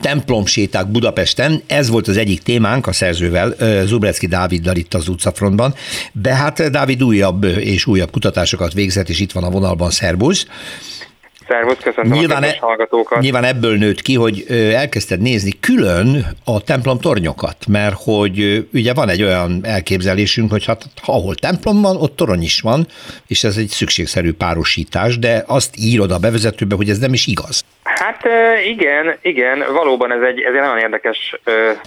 [0.00, 3.54] templomséták Budapesten, ez volt az egyik témánk a szerzővel,
[3.84, 5.74] Zubrecki Dáviddal itt az utcafrontban,
[6.12, 10.46] de hát Dávid újabb és újabb kutatásokat végzett, és itt van a vonalban, szervusz.
[11.50, 13.20] Szervusz, köszönöm nyilván, a e, hallgatókat.
[13.20, 14.44] Nyilván ebből nőtt ki, hogy
[14.74, 20.82] elkezdted nézni külön a templom tornyokat, mert hogy ugye van egy olyan elképzelésünk, hogy hát
[21.06, 22.86] ahol templom van, ott torony is van,
[23.26, 27.64] és ez egy szükségszerű párosítás, de azt írod a bevezetőbe, hogy ez nem is igaz.
[27.82, 28.22] Hát
[28.66, 31.34] igen, igen, valóban ez egy, ez egy nagyon érdekes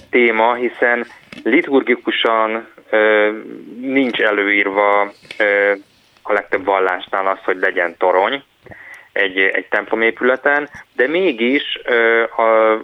[0.10, 1.06] téma, hiszen
[1.44, 2.68] liturgikusan
[3.82, 5.02] nincs előírva
[6.22, 8.44] a legtöbb vallásnál az, hogy legyen torony,
[9.14, 11.80] egy, egy templomépületen, de mégis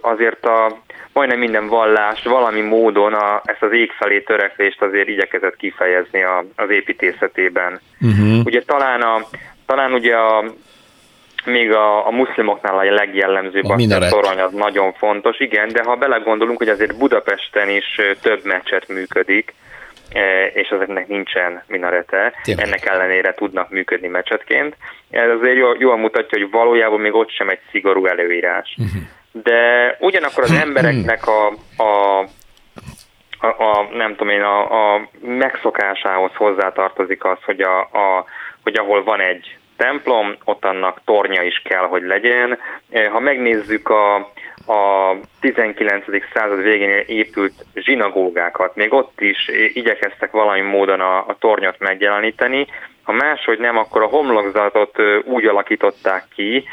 [0.01, 0.77] azért a
[1.13, 6.45] majdnem minden vallás valami módon a, ezt az ég felé törekvést azért igyekezett kifejezni a,
[6.55, 7.79] az építészetében.
[8.01, 8.45] Uh-huh.
[8.45, 9.25] Ugye talán, a,
[9.65, 10.43] talán ugye a,
[11.45, 15.95] még a, a muszlimoknál a legjellemzőbb a, a torony az nagyon fontos, igen, de ha
[15.95, 19.53] belegondolunk, hogy azért Budapesten is több meccset működik,
[20.53, 22.65] és ezeknek nincsen minarete, Tényleg.
[22.65, 24.75] ennek ellenére tudnak működni mecsetként.
[25.09, 28.75] Ez azért jól, jól mutatja, hogy valójában még ott sem egy szigorú előírás.
[28.77, 29.01] Uh-huh.
[29.31, 31.47] De ugyanakkor az embereknek a,
[31.83, 32.25] a
[33.41, 38.25] a, a nem tudom én, a, a megszokásához hozzátartozik az, hogy, a, a,
[38.63, 42.59] hogy ahol van egy templom, ott annak tornya is kell, hogy legyen.
[43.11, 44.31] Ha megnézzük a,
[44.69, 46.05] a 19.
[46.33, 52.67] század végén épült zsinagógákat, még ott is igyekeztek valami módon a, a tornyot megjeleníteni,
[53.03, 54.95] ha máshogy nem, akkor a homlokzatot
[55.25, 56.67] úgy alakították ki,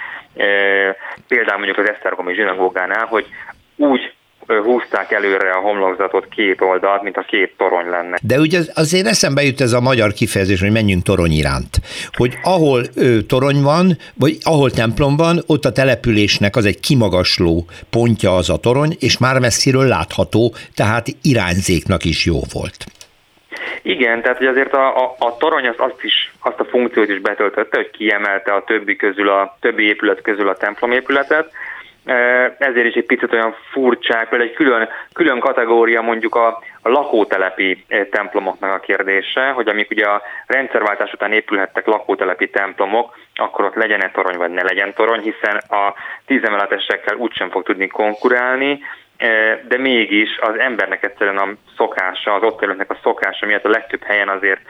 [1.29, 3.27] például mondjuk az Esztergomi zsinagógánál, hogy
[3.77, 4.16] úgy
[4.47, 8.17] húzták előre a homlokzatot két oldalt, mint a két torony lenne.
[8.23, 11.77] De ugye azért eszembe jut ez a magyar kifejezés, hogy menjünk torony iránt.
[12.13, 17.65] Hogy ahol ő, torony van, vagy ahol templom van, ott a településnek az egy kimagasló
[17.91, 22.85] pontja az a torony, és már messziről látható, tehát irányzéknak is jó volt.
[23.83, 27.21] Igen, tehát hogy azért a, a, a torony az azt, is, azt a funkciót is
[27.21, 31.51] betöltötte, hogy kiemelte a többi közül a többi épület közül a templomépületet,
[32.59, 36.47] ezért is egy picit olyan furcsák, például egy külön, külön kategória mondjuk a,
[36.83, 43.65] a lakótelepi templomoknak a kérdése, hogy amik ugye a rendszerváltás után épülhettek lakótelepi templomok, akkor
[43.65, 45.95] ott legyen-e torony, vagy ne legyen torony, hiszen a
[46.27, 48.81] tízemeletesekkel úgysem fog tudni konkurálni,
[49.69, 54.03] de mégis az embernek egyszerűen a szokása, az ott élőknek a szokása miatt a legtöbb
[54.03, 54.61] helyen azért,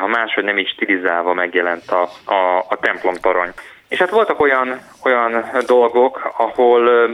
[0.00, 2.02] ha máshogy nem is stilizálva megjelent a,
[2.32, 3.50] a, a templom torony.
[3.90, 7.10] És hát voltak olyan, olyan dolgok, ahol,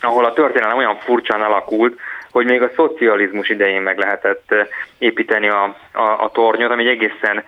[0.00, 2.00] ahol a történelem olyan furcsán alakult,
[2.30, 4.54] hogy még a szocializmus idején meg lehetett
[4.98, 7.44] építeni a, a, a tornyot, ami egy egészen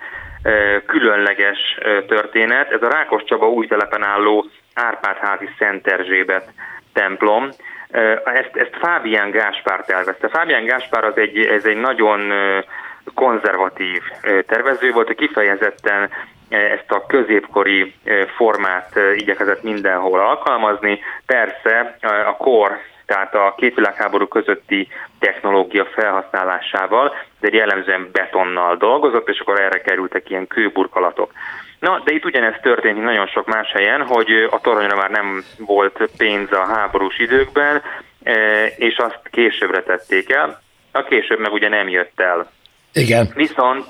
[0.86, 2.70] különleges történet.
[2.70, 6.48] Ez a Rákos Csaba új telepen álló Árpádházi Szent Erzsébet
[6.92, 7.48] templom.
[8.24, 10.28] Ezt, ezt Fábián Gáspár tervezte.
[10.28, 12.32] Fábián Gáspár az egy, ez egy nagyon
[13.14, 14.02] konzervatív
[14.46, 16.10] tervező volt, kifejezetten
[16.52, 17.94] ezt a középkori
[18.36, 21.00] formát igyekezett mindenhol alkalmazni.
[21.26, 21.96] Persze
[22.26, 24.88] a kor, tehát a két világháború közötti
[25.18, 31.32] technológia felhasználásával, de jellemzően betonnal dolgozott, és akkor erre kerültek ilyen kőburkolatok.
[31.78, 36.08] Na, de itt ugyanezt történt nagyon sok más helyen, hogy a toronyra már nem volt
[36.16, 37.82] pénz a háborús időkben,
[38.76, 40.62] és azt későbbre tették el.
[40.92, 42.50] A később meg ugye nem jött el
[42.92, 43.28] igen.
[43.34, 43.86] Viszont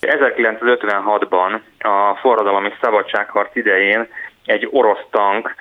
[0.00, 4.08] 1956-ban a forradalom szabadságharc idején
[4.44, 5.54] egy orosz tank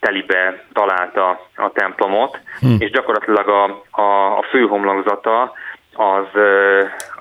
[0.00, 2.74] telibe találta a templomot, hm.
[2.78, 3.64] és gyakorlatilag a,
[4.02, 5.52] a, a főhomlokzata
[5.94, 6.26] az,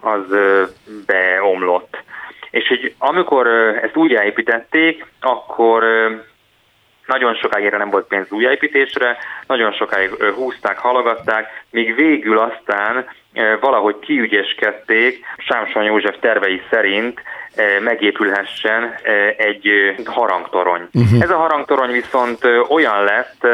[0.02, 0.38] az
[1.06, 1.98] beomlott.
[2.52, 3.48] És hogy amikor
[3.84, 5.84] ezt újjáépítették, akkor
[7.10, 13.06] nagyon sokáig nem volt pénz újjáépítésre, nagyon sokáig húzták, halogatták, míg végül aztán
[13.60, 17.22] valahogy kiügyeskedték Sámson József tervei szerint
[17.80, 18.96] megépülhessen
[19.38, 20.88] egy harangtorony.
[20.94, 21.22] Uh-huh.
[21.22, 22.40] Ez a harangtorony viszont
[22.70, 23.48] olyan lett,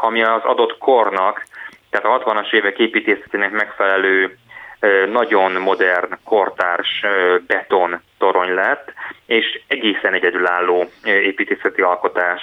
[0.00, 1.46] ami az adott kornak,
[1.90, 4.36] tehát a 60-as évek építészetének megfelelő
[5.10, 7.04] nagyon modern, kortárs
[7.46, 8.92] beton torony lett,
[9.26, 12.40] és egészen egyedülálló építészeti alkotás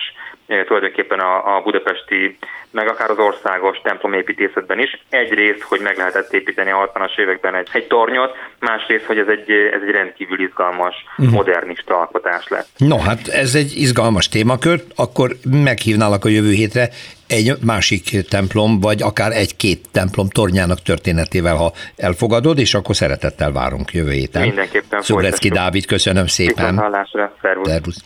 [0.47, 2.37] tulajdonképpen a, a budapesti,
[2.71, 5.03] meg akár az országos templomépítészetben is.
[5.09, 9.51] Egyrészt, hogy meg lehetett építeni a 60-as években egy, egy tornyot, másrészt, hogy ez egy,
[9.51, 11.33] ez egy rendkívül izgalmas, uh-huh.
[11.33, 12.67] modernista alkotás lett.
[12.77, 16.89] No, hát ez egy izgalmas témakör, akkor meghívnálak a jövő hétre
[17.27, 23.93] egy másik templom, vagy akár egy-két templom tornyának történetével, ha elfogadod, és akkor szeretettel várunk
[23.93, 24.41] jövő héten.
[24.41, 26.55] Mindenképpen Szubrecki Dávid, köszönöm szépen.
[26.55, 27.67] Viszont hallásra, szervusz.
[27.67, 28.03] szervusz.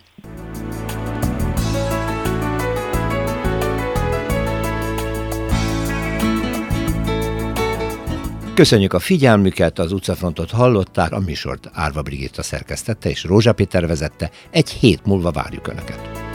[8.54, 14.30] Köszönjük a figyelmüket, az utcafrontot hallották, a műsort Árva Brigitta szerkesztette és Rózsa Péter vezette.
[14.52, 16.29] Egy hét múlva várjuk Önöket.